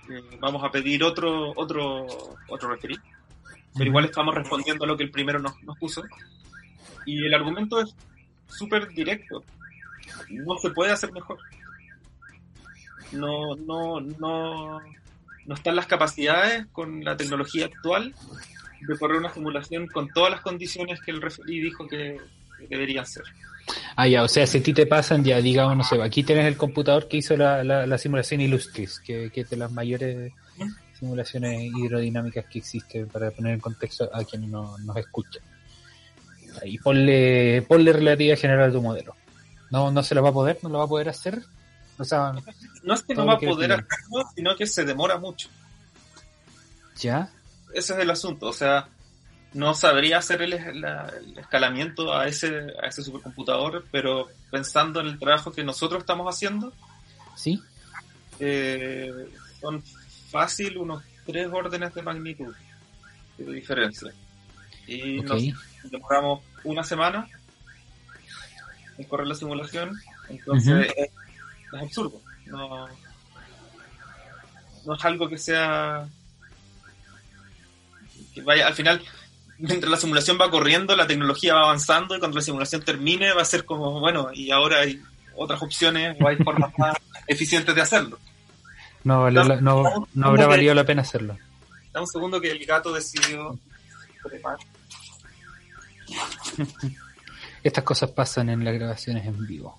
[0.09, 2.05] eh, vamos a pedir otro, otro,
[2.47, 2.99] otro referee,
[3.73, 6.03] pero igual estamos respondiendo a lo que el primero nos, nos puso.
[7.05, 7.95] Y el argumento es
[8.47, 9.43] súper directo.
[10.29, 11.37] No se puede hacer mejor.
[13.11, 14.79] No, no, no,
[15.47, 18.13] no están las capacidades con la tecnología actual
[18.81, 22.19] de correr una simulación con todas las condiciones que el referí dijo que,
[22.69, 23.23] deberían ser.
[23.95, 26.45] Ah, ya, o sea, si a ti te pasan, ya digamos, no sé, aquí tienes
[26.45, 30.33] el computador que hizo la, la, simulación Illustris, que, que, es de las mayores
[30.99, 35.39] simulaciones hidrodinámicas que existen, para poner en contexto a quien no, nos escucha.
[36.63, 39.15] Y ponle, ponle relatividad general a tu modelo.
[39.69, 41.43] No, no se lo va a poder, no lo va a poder hacer.
[41.99, 42.33] O sea,
[42.83, 45.49] no es que no va a poder hacerlo, sino que se demora mucho.
[46.97, 47.29] ¿Ya?
[47.73, 48.87] Ese es el asunto, o sea,
[49.53, 50.53] no sabría hacer el,
[51.37, 56.73] escalamiento a ese, a ese supercomputador, pero pensando en el trabajo que nosotros estamos haciendo,
[57.35, 57.61] sí,
[58.39, 59.29] eh,
[59.59, 59.83] son
[60.29, 62.53] fácil unos tres órdenes de magnitud
[63.37, 64.11] de diferencia.
[64.87, 65.41] Y nos
[65.91, 67.27] demoramos una semana
[68.97, 69.91] en correr la simulación,
[70.29, 70.87] entonces
[71.73, 72.21] es absurdo.
[72.45, 72.87] No,
[74.85, 76.07] no es algo que sea.
[78.33, 79.01] que vaya, al final,
[79.57, 83.41] mientras la simulación va corriendo, la tecnología va avanzando y cuando la simulación termine va
[83.41, 85.01] a ser como, bueno, y ahora hay
[85.35, 86.95] otras opciones o hay formas más
[87.27, 88.17] eficientes de hacerlo.
[89.03, 91.37] No, no, no, habrá valido la pena hacerlo.
[91.93, 93.57] Da un segundo que el gato decidió
[97.63, 99.77] Estas cosas pasan en las grabaciones en vivo.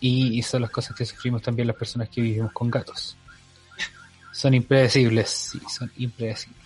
[0.00, 3.16] Y, son las cosas que sufrimos también las personas que vivimos con gatos.
[4.32, 6.62] Son impredecibles, sí, son impredecibles.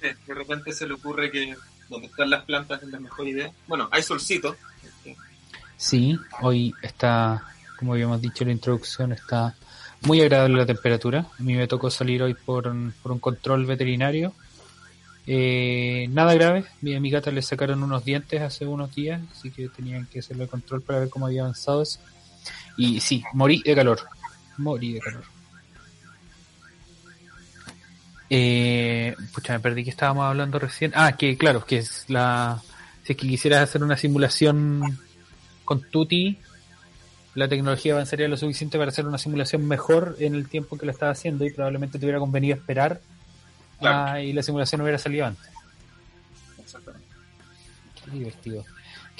[0.00, 1.56] de repente se le ocurre que
[1.88, 3.50] donde están las plantas es la mejor idea.
[3.66, 4.56] Bueno, hay solcito.
[5.76, 7.42] Sí, hoy está,
[7.78, 9.56] como habíamos dicho en la introducción, está
[10.02, 11.26] muy agradable la temperatura.
[11.38, 12.72] A mí me tocó salir hoy por,
[13.02, 14.32] por un control veterinario.
[15.26, 19.68] Eh, nada grave, a mi gata le sacaron unos dientes hace unos días, así que
[19.68, 22.00] tenían que hacerle el control para ver cómo había avanzado eso.
[22.80, 24.00] Y sí, morí de calor.
[24.56, 25.22] Morí de calor.
[28.30, 30.92] Eh, pucha, me perdí que estábamos hablando recién.
[30.94, 32.62] Ah, que claro, que es la.
[33.04, 34.98] Si es que quisieras hacer una simulación
[35.64, 36.38] con Tuti,
[37.34, 40.92] la tecnología avanzaría lo suficiente para hacer una simulación mejor en el tiempo que lo
[40.92, 43.00] estaba haciendo y probablemente te hubiera convenido esperar
[44.22, 45.50] y la simulación hubiera salido antes.
[46.58, 47.06] Exactamente.
[48.04, 48.64] Qué divertido.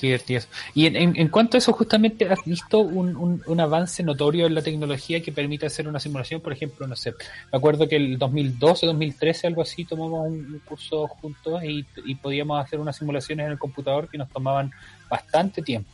[0.00, 0.40] Qué divertido.
[0.74, 4.62] Y en, en, cuanto a eso, justamente, ¿has visto un, un, avance notorio en la
[4.62, 6.40] tecnología que permite hacer una simulación?
[6.40, 7.12] Por ejemplo, no sé,
[7.52, 12.64] me acuerdo que el 2012, 2013, algo así, tomamos un, curso juntos y, y, podíamos
[12.64, 14.72] hacer unas simulaciones en el computador que nos tomaban
[15.10, 15.90] bastante tiempo.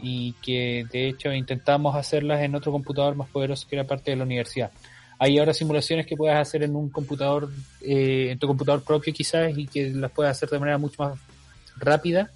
[0.00, 4.18] Y que de hecho intentamos hacerlas en otro computador más poderoso que era parte de
[4.18, 4.70] la universidad.
[5.18, 7.50] Hay ahora simulaciones que puedes hacer en un computador,
[7.80, 11.18] eh, en tu computador propio quizás, y que las puedes hacer de manera mucho más
[11.76, 12.30] rápida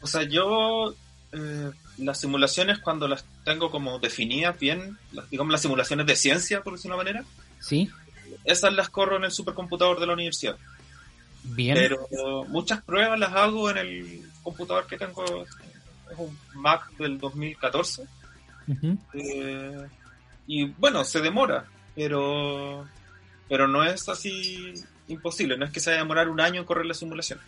[0.00, 0.94] o sea, yo
[1.32, 4.98] eh, las simulaciones cuando las tengo como definidas bien,
[5.30, 7.26] digamos las simulaciones de ciencia, por decirlo de una manera.
[7.60, 7.90] Sí.
[8.44, 10.56] Esas las corro en el supercomputador de la universidad.
[11.42, 11.74] Bien.
[11.74, 18.04] Pero muchas pruebas las hago en el computador que tengo, es un Mac del 2014.
[19.14, 19.86] Eh,
[20.46, 22.86] y bueno, se demora, pero,
[23.48, 24.74] pero no es así
[25.08, 27.40] imposible, no es que se vaya a demorar un año en correr la simulación.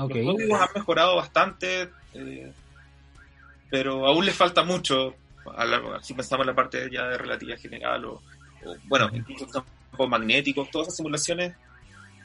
[0.00, 0.24] Okay.
[0.24, 2.52] Los códigos han mejorado bastante, eh,
[3.68, 5.14] pero aún les falta mucho.
[6.02, 8.22] si pensamos en la parte ya de relatividad general o,
[8.84, 11.54] bueno, incluso campos magnéticos, todas esas simulaciones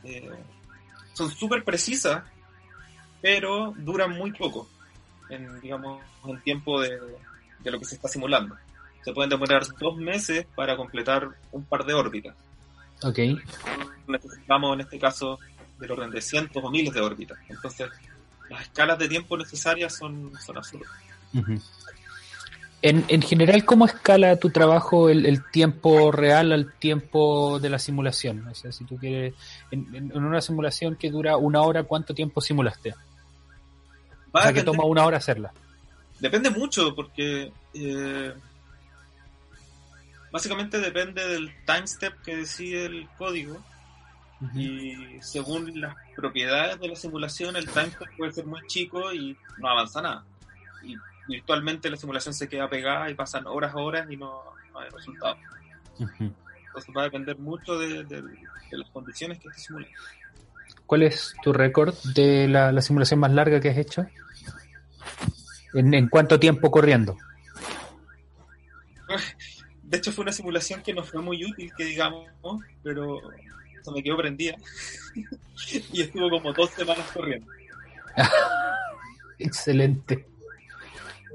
[0.04, 0.30] eh,
[1.14, 2.24] son súper precisas,
[3.22, 4.70] pero duran muy poco
[5.30, 7.00] en, digamos, en tiempo de,
[7.60, 8.56] de lo que se está simulando.
[9.04, 12.36] Se pueden demorar dos meses para completar un par de órbitas.
[13.04, 13.20] Ok.
[14.08, 15.40] Necesitamos en este caso
[15.80, 17.38] del orden de cientos o miles de órbitas.
[17.50, 17.90] Entonces,
[18.50, 20.92] las escalas de tiempo necesarias son, son absurdas.
[22.82, 28.48] En, en general, ¿cómo escala tu trabajo el, tiempo real al tiempo de la simulación?
[28.48, 29.34] O sea, si tú quieres,
[29.72, 32.94] en, una simulación que dura una hora, ¿cuánto tiempo simulaste?
[34.32, 35.52] o sea, que toma una hora hacerla.
[36.20, 38.34] Depende mucho, porque eh,
[40.32, 43.64] básicamente depende del time step que decide el código.
[44.53, 49.70] Y según las propiedades de la simulación, el time puede ser muy chico y no
[49.70, 50.26] avanza nada.
[50.84, 50.95] Y
[51.28, 54.41] virtualmente la simulación se queda pegada y pasan horas, horas y no,
[54.76, 55.38] hay resultados.
[55.99, 58.06] Entonces va a depender mucho de,
[58.72, 59.95] las condiciones que esté simulando.
[60.86, 64.06] ¿Cuál es tu récord de la, simulación más larga que has hecho?
[65.74, 67.18] ¿En, cuánto tiempo corriendo?
[69.84, 72.28] De hecho fue una simulación que no fue muy útil, que digamos,
[72.82, 73.22] pero
[73.91, 74.56] me quedó prendida.
[75.94, 77.48] y estuvo como dos semanas corriendo.
[79.40, 80.26] Excelente.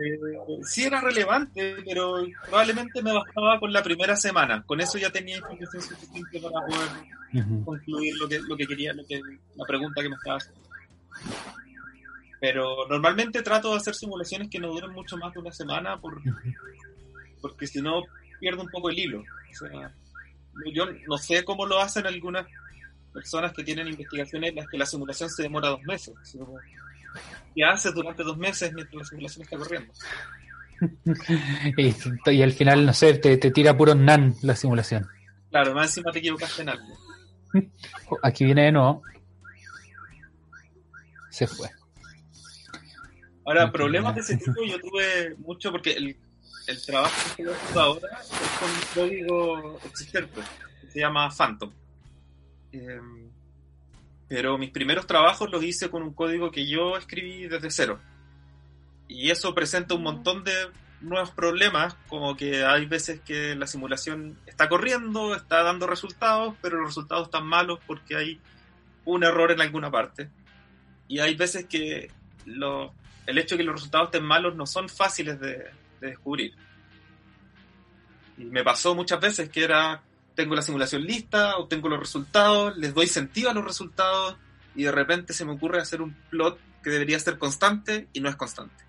[0.00, 0.18] Eh,
[0.62, 4.62] sí era relevante, pero probablemente me bastaba con la primera semana.
[4.64, 9.04] Con eso ya tenía información suficiente para poder concluir lo que, lo que quería, lo
[9.06, 9.20] que,
[9.56, 10.60] la pregunta que me estaba haciendo.
[12.40, 16.22] Pero normalmente trato de hacer simulaciones que no duren mucho más de una semana por,
[17.42, 18.02] porque si no
[18.38, 19.22] pierdo un poco el hilo.
[20.72, 22.46] Yo no sé cómo lo hacen algunas
[23.12, 26.14] personas que tienen investigaciones en las que la simulación se demora dos meses.
[27.54, 29.92] ¿Qué haces durante dos meses mientras la simulación está corriendo?
[32.32, 35.06] y, al final, no sé, te, tira puro nan la simulación.
[35.50, 36.86] Claro, más encima te equivocaste en algo.
[38.22, 39.02] Aquí viene de nuevo.
[41.30, 41.68] Se fue.
[43.44, 46.16] Ahora, problemas de ese tipo yo tuve mucho porque el,
[46.66, 48.28] el trabajo que estoy ahora es
[48.58, 50.40] con un código existente
[50.80, 51.72] que se llama Phantom.
[52.72, 53.00] Eh,
[54.28, 58.00] pero mis primeros trabajos los hice con un código que yo escribí desde cero.
[59.08, 60.52] Y eso presenta un montón de
[61.00, 66.76] nuevos problemas, como que hay veces que la simulación está corriendo, está dando resultados, pero
[66.76, 68.40] los resultados están malos porque hay
[69.04, 70.30] un error en alguna parte.
[71.08, 72.10] Y hay veces que
[72.46, 75.70] el hecho de que los resultados estén malos no son fáciles de,
[76.00, 76.54] de descubrir.
[78.38, 80.02] Y me pasó muchas veces que era
[80.34, 84.36] tengo la simulación lista, obtengo los resultados, les doy sentido a los resultados
[84.74, 88.28] y de repente se me ocurre hacer un plot que debería ser constante y no
[88.28, 88.84] es constante.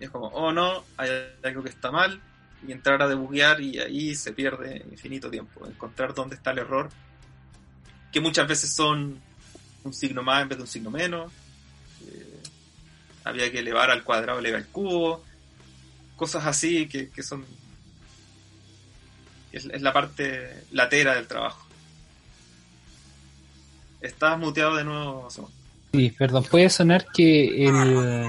[0.00, 1.10] Y es como, oh no, hay
[1.44, 2.20] algo que está mal
[2.66, 6.88] y entrar a debuguear y ahí se pierde infinito tiempo, encontrar dónde está el error,
[8.10, 9.20] que muchas veces son
[9.84, 11.30] un signo más en vez de un signo menos,
[12.06, 12.42] eh,
[13.24, 15.24] había que elevar al cuadrado, elevar al cubo,
[16.20, 17.46] cosas así que, que son
[19.52, 21.66] es, la parte latera del trabajo.
[24.02, 25.28] Estás muteado de nuevo,
[25.92, 28.28] Sí, perdón, puede sonar que el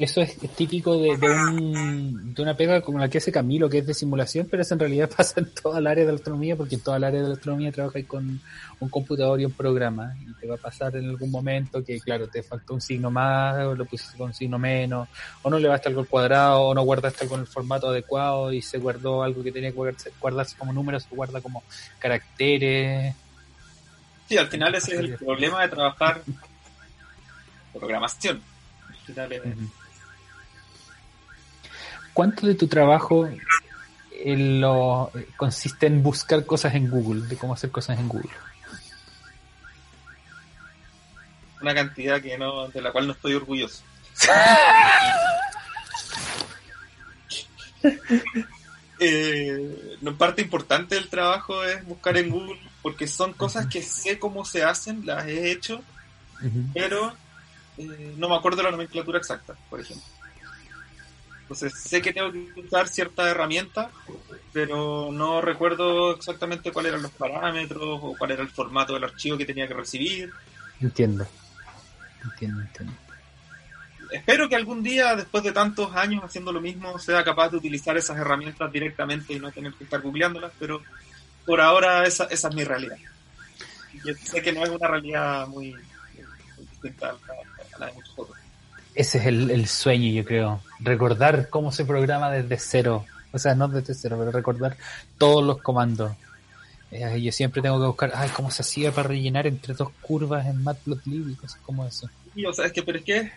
[0.00, 3.86] eso es, típico de, un, de una pega como la que hace Camilo, que es
[3.86, 6.76] de simulación, pero eso en realidad pasa en toda el área de la astronomía, porque
[6.76, 8.40] en toda el área de la astronomía trabajas con
[8.80, 12.28] un computador y un programa, y te va a pasar en algún momento que, claro,
[12.28, 15.06] te faltó un signo más, o lo pusiste con un signo menos,
[15.42, 18.52] o no le basta algo al cuadrado, o no guardaste algo en el formato adecuado
[18.54, 21.62] y se guardó algo que tenía que guardarse, como números, se guarda como
[21.98, 23.14] caracteres.
[24.26, 26.22] Sí, al final ese es el problema de trabajar
[27.74, 28.40] programación.
[32.20, 33.26] ¿Cuánto de tu trabajo
[34.12, 38.28] eh, lo, consiste en buscar cosas en Google, de cómo hacer cosas en Google?
[41.62, 43.82] Una cantidad que no, de la cual no estoy orgulloso.
[49.00, 54.44] eh, parte importante del trabajo es buscar en Google porque son cosas que sé cómo
[54.44, 55.80] se hacen, las he hecho,
[56.74, 57.14] pero
[57.78, 60.19] eh, no me acuerdo la nomenclatura exacta, por ejemplo.
[61.50, 63.90] Entonces sé que tengo que usar cierta herramienta,
[64.52, 69.36] pero no recuerdo exactamente cuáles eran los parámetros o cuál era el formato del archivo
[69.36, 70.32] que tenía que recibir.
[70.80, 71.26] Entiendo.
[72.22, 72.92] Entiendo, entiendo.
[74.12, 77.96] Espero que algún día, después de tantos años haciendo lo mismo, sea capaz de utilizar
[77.96, 80.80] esas herramientas directamente y no tener que estar googleándolas, pero
[81.44, 82.96] por ahora esa, esa es mi realidad.
[84.04, 85.74] Yo sé que no es una realidad muy,
[86.70, 87.10] distinta
[87.74, 88.39] a la de muchos otros.
[89.00, 90.62] Ese es el, sueño, yo creo.
[90.78, 93.06] Recordar cómo se programa desde cero.
[93.32, 94.76] O sea, no desde cero, pero recordar
[95.16, 96.12] todos los comandos.
[96.90, 100.44] Eh, yo siempre tengo que buscar, ay, cómo se hacía para rellenar entre dos curvas
[100.46, 102.10] en Matplotlib y cosas como eso.
[102.34, 103.32] Sí, o sea, es que, pero es que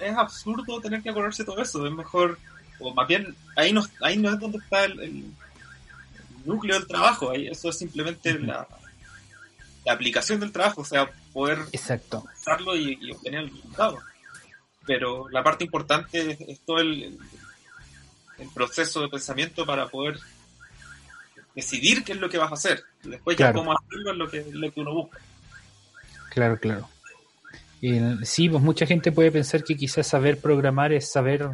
[0.00, 1.86] es absurdo tener que acordarse todo eso.
[1.86, 2.36] Es mejor,
[2.80, 5.32] o más bien, ahí no, ahí no es donde está el,
[6.44, 7.30] núcleo del trabajo.
[7.30, 8.66] Ahí, eso es simplemente la,
[9.84, 12.24] la aplicación del trabajo, o sea, poder Exacto.
[12.36, 14.00] usarlo y, y obtener el resultado.
[14.86, 17.18] Pero la parte importante es, todo el,
[18.38, 20.18] el, proceso de pensamiento para poder
[21.54, 22.84] decidir qué es lo que vas a hacer.
[23.02, 25.18] Después ya cómo hacerlo es lo que, lo que uno busca.
[26.30, 26.88] Claro, claro.
[28.24, 31.50] Sí, pues mucha gente puede pensar que quizás saber programar es saber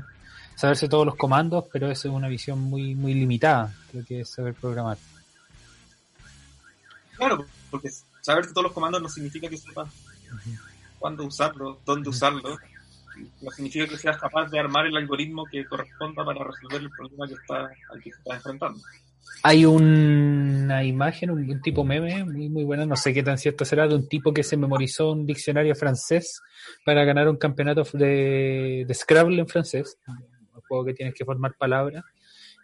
[0.54, 4.30] saberse todos los comandos, pero eso es una visión muy muy limitada, lo que es
[4.30, 4.96] saber programar.
[7.16, 7.90] Claro, porque
[8.20, 9.88] saber todos los comandos no significa que sepas
[10.98, 12.58] cuándo usarlo, dónde usarlo,
[13.40, 17.26] no significa que seas capaz de armar el algoritmo que corresponda para resolver el problema
[17.28, 18.80] que está, al que se está enfrentando.
[19.44, 23.88] Hay una imagen, un, tipo meme muy muy buena, no sé qué tan cierto será,
[23.88, 26.40] de un tipo que se memorizó un diccionario francés
[26.84, 31.54] para ganar un campeonato de, de Scrabble en francés, un juego que tienes que formar
[31.56, 32.04] palabras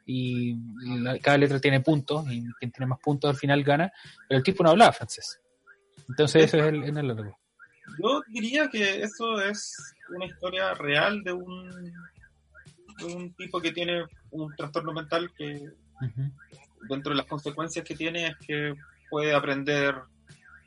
[0.06, 0.56] y
[1.20, 3.92] cada letra tiene puntos y quien tiene más puntos al final gana,
[4.26, 5.40] pero el tipo no hablaba francés.
[6.08, 7.16] Entonces eso es el, el
[8.02, 11.92] Yo diría que eso es una historia real de un,
[12.98, 15.70] de un tipo que tiene un trastorno mental que
[16.88, 18.74] dentro de las consecuencias que tiene es que
[19.10, 19.94] puede aprender,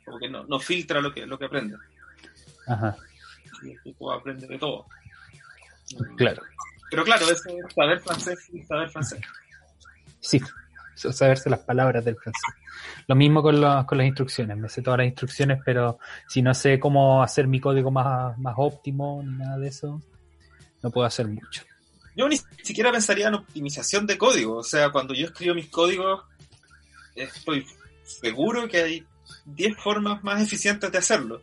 [0.04, 1.76] como que no, no filtra lo que, lo que aprende.
[2.66, 2.96] Ajá.
[3.62, 4.86] Y el tipo aprende de todo.
[6.16, 6.42] Claro.
[6.90, 7.42] Pero claro, es
[7.74, 9.20] saber francés y saber francés.
[10.20, 10.40] Sí,
[11.10, 12.54] saberse las palabras del francés.
[13.06, 14.56] Lo mismo con, con las instrucciones.
[14.56, 15.98] Me sé todas las instrucciones, pero
[16.28, 20.00] si no sé cómo hacer mi código más, más óptimo ni nada de eso,
[20.82, 21.62] no puedo hacer mucho.
[22.14, 24.58] Yo ni siquiera pensaría en optimización de código.
[24.58, 26.24] O sea, cuando yo escribo mis códigos,
[27.14, 27.66] estoy
[28.04, 29.06] seguro que hay
[29.46, 31.42] 10 formas más eficientes de hacerlo.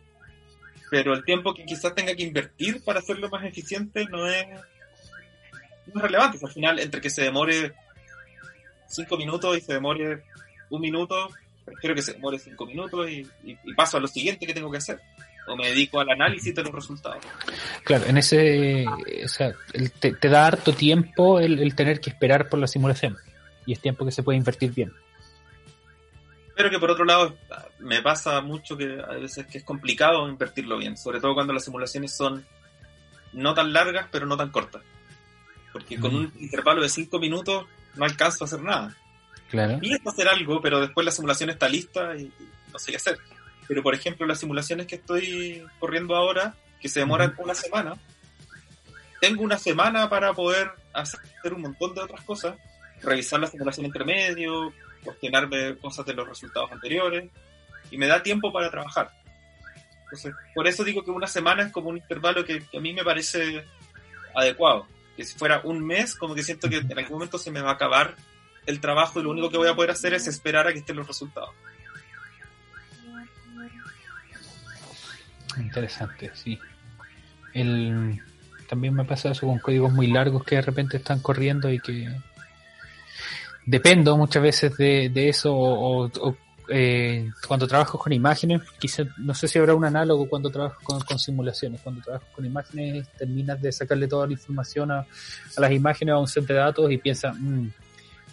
[0.90, 4.46] Pero el tiempo que quizás tenga que invertir para hacerlo más eficiente no es
[5.86, 6.38] no es relevante.
[6.42, 7.74] Al final, entre que se demore
[8.90, 10.24] cinco minutos y se demore
[10.68, 11.30] un minuto,
[11.64, 13.26] prefiero que se demore cinco minutos y,
[13.74, 15.00] paso a lo siguiente que tengo que hacer.
[15.48, 17.24] O me dedico al análisis de los resultados.
[17.82, 18.86] Claro, en ese,
[19.24, 19.52] o sea,
[19.98, 23.16] te, da harto tiempo el, tener que esperar por la simulación.
[23.66, 24.92] Y es tiempo que se puede invertir bien.
[26.54, 27.36] Pero que por otro lado,
[27.78, 31.64] me pasa mucho que a veces que es complicado invertirlo bien, sobre todo cuando las
[31.64, 32.46] simulaciones son
[33.32, 34.82] no tan largas, pero no tan cortas
[35.72, 38.96] porque con un intervalo de 5 minutos no alcanzo a hacer nada.
[39.50, 39.78] Claro.
[39.80, 42.32] Pienso hacer algo, pero después la simulación está lista y
[42.72, 43.18] no sé qué hacer.
[43.66, 47.94] Pero por ejemplo, las simulaciones que estoy corriendo ahora, que se demoran una semana,
[49.20, 51.20] tengo una semana para poder hacer
[51.52, 52.56] un montón de otras cosas,
[53.02, 54.72] revisar la simulación intermedio,
[55.04, 57.28] cuestionarme cosas de los resultados anteriores,
[57.90, 59.10] y me da tiempo para trabajar.
[60.04, 63.04] Entonces, por eso digo que una semana es como un intervalo que a mí me
[63.04, 63.64] parece
[64.34, 64.86] adecuado
[65.20, 67.72] que si fuera un mes, como que siento que en algún momento se me va
[67.72, 68.16] a acabar
[68.64, 70.96] el trabajo y lo único que voy a poder hacer es esperar a que estén
[70.96, 71.50] los resultados.
[75.58, 76.58] Interesante, sí.
[77.52, 78.18] El,
[78.66, 82.08] también me pasa eso con códigos muy largos que de repente están corriendo y que
[83.66, 86.36] dependo muchas veces de, eso o,
[86.72, 91.18] eh, cuando trabajo con imágenes, quizás, no sé si habrá un análogo cuando trabajo con,
[91.18, 91.80] simulaciones.
[91.80, 95.04] Cuando trabajo con imágenes, terminas de sacarle toda la información a,
[95.58, 97.66] las imágenes, a un set de datos y piensas, mm,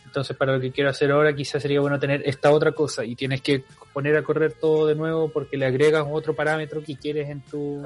[0.06, 3.16] entonces para lo que quiero hacer ahora quizás sería bueno tener esta otra cosa y
[3.16, 7.30] tienes que poner a correr todo de nuevo porque le agregas otro parámetro que quieres
[7.30, 7.84] en tu,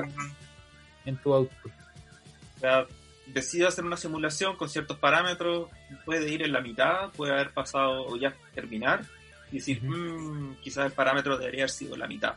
[1.06, 1.72] en tu output.
[3.28, 5.70] Decido hacer una simulación con ciertos parámetros,
[6.06, 9.06] puede ir en la mitad, puede haber pasado o ya terminar
[9.52, 12.36] y decir, mm, quizás el parámetro debería haber sido la mitad.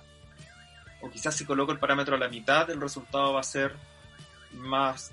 [1.01, 3.75] O quizás si coloco el parámetro a la mitad, el resultado va a ser
[4.53, 5.13] más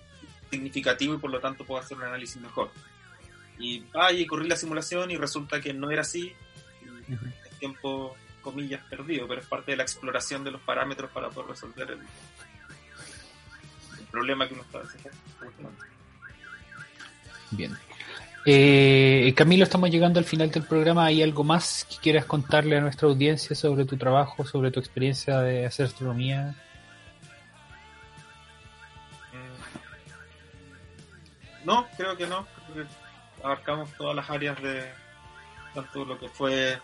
[0.50, 2.72] significativo y por lo tanto puedo hacer un análisis mejor.
[3.60, 6.34] Y y corrí la simulación y resulta que no era así.
[7.46, 11.52] es tiempo, comillas, perdido, pero es parte de la exploración de los parámetros para poder
[11.52, 12.00] resolver el,
[14.10, 15.72] problema que uno está desarrollando.
[17.52, 17.78] Bien.
[18.44, 21.06] Eh, Camilo, estamos llegando al final del programa.
[21.06, 25.42] ¿Hay algo más que quieras contarle a nuestra audiencia sobre tu trabajo, sobre tu experiencia
[25.42, 26.56] de hacer astronomía?
[29.32, 31.66] Mm.
[31.66, 32.48] No, creo que no.
[33.44, 34.86] abarcamos todas las áreas de
[35.76, 36.80] tanto lo que fue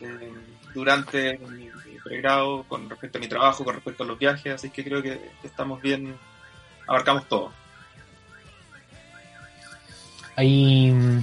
[0.00, 0.32] eh,
[0.74, 1.68] durante mi
[2.02, 5.32] pregrado, con respecto a mi trabajo, con respecto a los viajes, así que creo que
[5.44, 6.16] estamos bien,
[6.86, 7.52] abarcamos todo.
[10.36, 11.22] ¿Hay mm,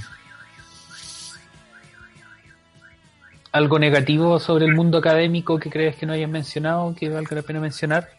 [3.51, 7.41] algo negativo sobre el mundo académico que crees que no hayas mencionado, que valga la
[7.41, 8.09] pena mencionar?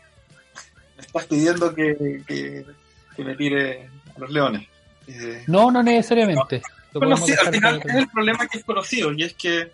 [0.97, 4.67] Me estás pidiendo que, que, me tire a los leones.
[5.07, 6.63] Eh, no, no necesariamente.
[6.95, 9.73] al final es el problema que es conocido y es que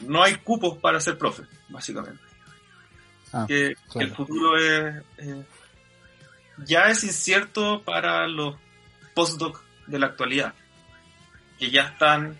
[0.00, 2.22] no hay cupos para ser profe, básicamente.
[3.32, 5.02] Ah, que, el futuro es,
[6.64, 8.56] ya es incierto para los
[9.14, 10.54] postdoc de la actualidad,
[11.58, 12.38] que ya están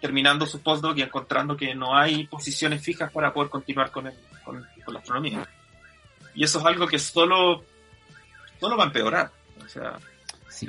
[0.00, 4.10] terminando su postdoc y encontrando que no hay posiciones fijas para poder continuar con,
[4.44, 5.46] con, la astronomía.
[6.34, 7.64] Y eso es algo que solo,
[8.58, 9.30] solo va a empeorar.
[9.62, 9.98] O sea,
[10.48, 10.68] sí.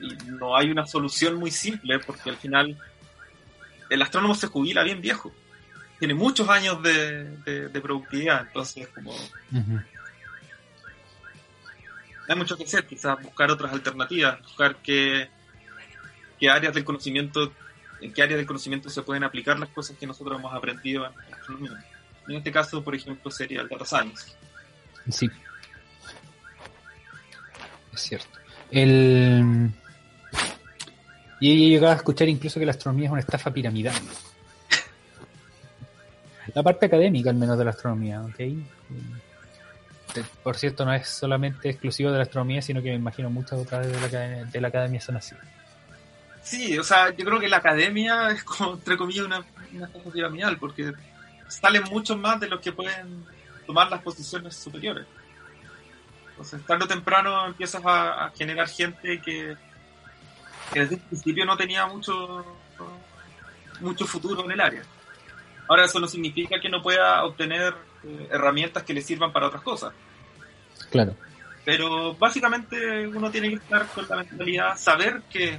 [0.00, 2.78] y no hay una solución muy simple porque al final
[3.90, 5.32] el astrónomo se jubila bien viejo.
[5.98, 9.14] Tiene muchos años de, productividad, entonces como...
[12.32, 15.28] Hay mucho que hacer, quizás buscar otras alternativas, buscar qué,
[16.40, 17.52] qué áreas del conocimiento,
[18.00, 21.34] en qué áreas del conocimiento se pueden aplicar las cosas que nosotros hemos aprendido en
[21.34, 21.84] astronomía.
[22.26, 24.32] En este caso, por ejemplo, sería el data science.
[25.10, 25.28] Sí.
[27.92, 28.38] Es cierto.
[28.70, 29.70] El...
[31.38, 33.94] Y he llegado a escuchar incluso que la astronomía es una estafa piramidal.
[36.54, 38.40] La parte académica, al menos, de la astronomía, ¿ok?
[40.42, 43.86] Por cierto, no es solamente exclusivo de la astronomía, sino que me imagino muchas otras
[43.86, 45.34] de la, de la academia son así.
[46.42, 50.10] Sí, o sea, yo creo que la academia es como, entre comillas, una, una estafa
[50.10, 50.92] piramidal, porque
[51.48, 53.24] salen muchos más de los que pueden
[53.66, 55.06] tomar las posiciones superiores.
[56.30, 59.56] Entonces, tarde o temprano empiezas a, generar gente que,
[60.74, 62.44] desde el principio no tenía mucho,
[63.80, 64.82] mucho futuro en el área.
[65.68, 67.74] Ahora, eso no significa que no pueda obtener
[68.04, 69.92] eh, herramientas que le sirvan para otras cosas.
[70.92, 71.16] Claro.
[71.64, 75.58] Pero básicamente uno tiene que estar con la mentalidad, saber que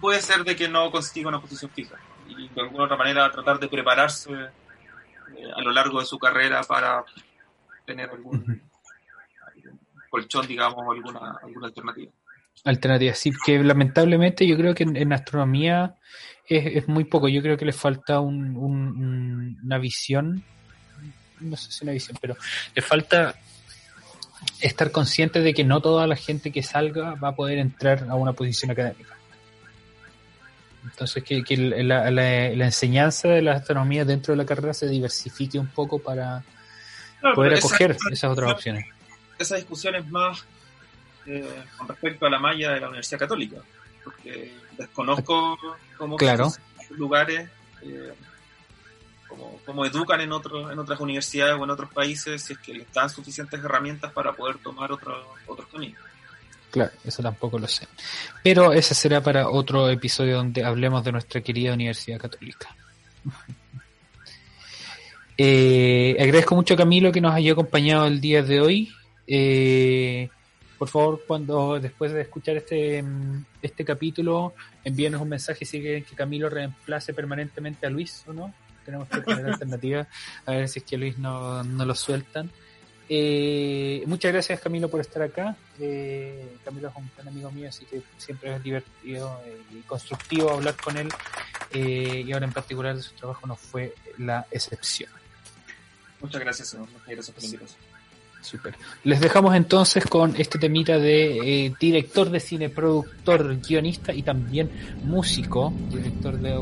[0.00, 1.96] puede ser de que no consiga una posición fija
[2.28, 6.62] y de alguna otra manera tratar de prepararse eh, a lo largo de su carrera
[6.62, 7.04] para
[7.86, 8.62] tener algún,
[10.10, 12.12] colchón, digamos, alguna, alguna alternativa.
[12.64, 15.96] Alternativa, sí, que lamentablemente yo creo que en, astronomía
[16.46, 20.42] es, es, muy poco, yo creo que le falta un, una visión,
[21.40, 22.36] no sé si una visión, pero
[22.74, 23.34] le falta
[24.60, 28.14] estar consciente de que no toda la gente que salga va a poder entrar a
[28.14, 29.16] una posición académica.
[30.84, 35.58] Entonces, que, que la, la, enseñanza de la astronomía dentro de la carrera se diversifique
[35.58, 36.44] un poco para
[37.34, 38.86] poder acoger esas otras opciones.
[39.38, 40.44] Esa discusión es más
[41.26, 43.56] eh, con respecto a la malla de la Universidad Católica,
[44.04, 45.58] porque desconozco
[45.96, 46.52] cómo claro.
[46.90, 47.48] lugares,
[47.82, 48.12] eh,
[49.64, 52.92] cómo, educan en, otros en otras universidades o en otros países, si es que les
[52.92, 56.00] dan suficientes herramientas para poder tomar otro, otros caminos.
[56.70, 57.86] Claro, eso tampoco lo sé.
[58.42, 62.74] Pero ese será para otro episodio donde hablemos de nuestra querida Universidad Católica.
[65.36, 68.92] Eh, agradezco mucho a Camilo que nos haya acompañado el día de hoy.
[69.26, 70.28] Eh,
[70.78, 73.02] por favor, cuando después de escuchar este,
[73.62, 74.54] este capítulo,
[74.84, 78.54] envíenos un mensaje si quieren que Camilo reemplace permanentemente a Luis o no.
[78.84, 80.06] Tenemos que tener alternativa
[80.46, 82.50] a ver si es que Luis no, no lo sueltan.
[83.08, 85.56] Eh, muchas gracias Camilo por estar acá.
[85.78, 89.40] Eh, Camilo es un gran amigo mío, así que siempre es divertido
[89.72, 91.08] y constructivo hablar con él.
[91.72, 95.10] Eh, y ahora en particular su trabajo no fue la excepción.
[96.20, 97.93] Muchas gracias, muchas gracias por la.
[98.44, 98.74] Super.
[99.04, 104.70] Les dejamos entonces con este temita de eh, director de cine, productor, guionista y también
[105.02, 106.58] músico, director de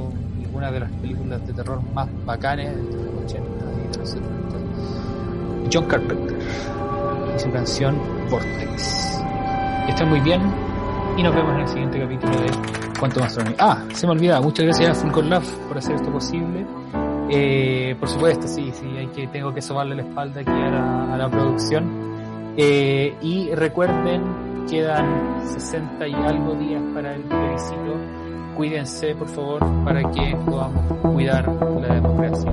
[0.53, 4.33] una de las películas de terror más bacanes de los 80 y de los 70
[5.73, 6.39] John Carpenter
[7.35, 7.99] y su canción
[8.31, 9.21] Vortex.
[9.89, 10.41] Estén muy bien
[11.17, 12.51] y nos vemos en el siguiente capítulo de
[13.01, 13.59] Cuánto Astronomía.
[13.59, 16.65] Ah, se me olvidaba, muchas gracias a Fulcor Love por hacer esto posible.
[17.35, 21.31] Eh, por supuesto, sí, sí, hay que, tengo que sobarle la espalda aquí a la,
[21.31, 22.53] producción.
[22.59, 24.23] Eh, y recuerden,
[24.69, 27.97] quedan 60 y algo días para el plebiscito.
[28.55, 30.85] Cuídense, por favor, para que podamos
[31.15, 31.49] cuidar
[31.81, 32.53] la democracia.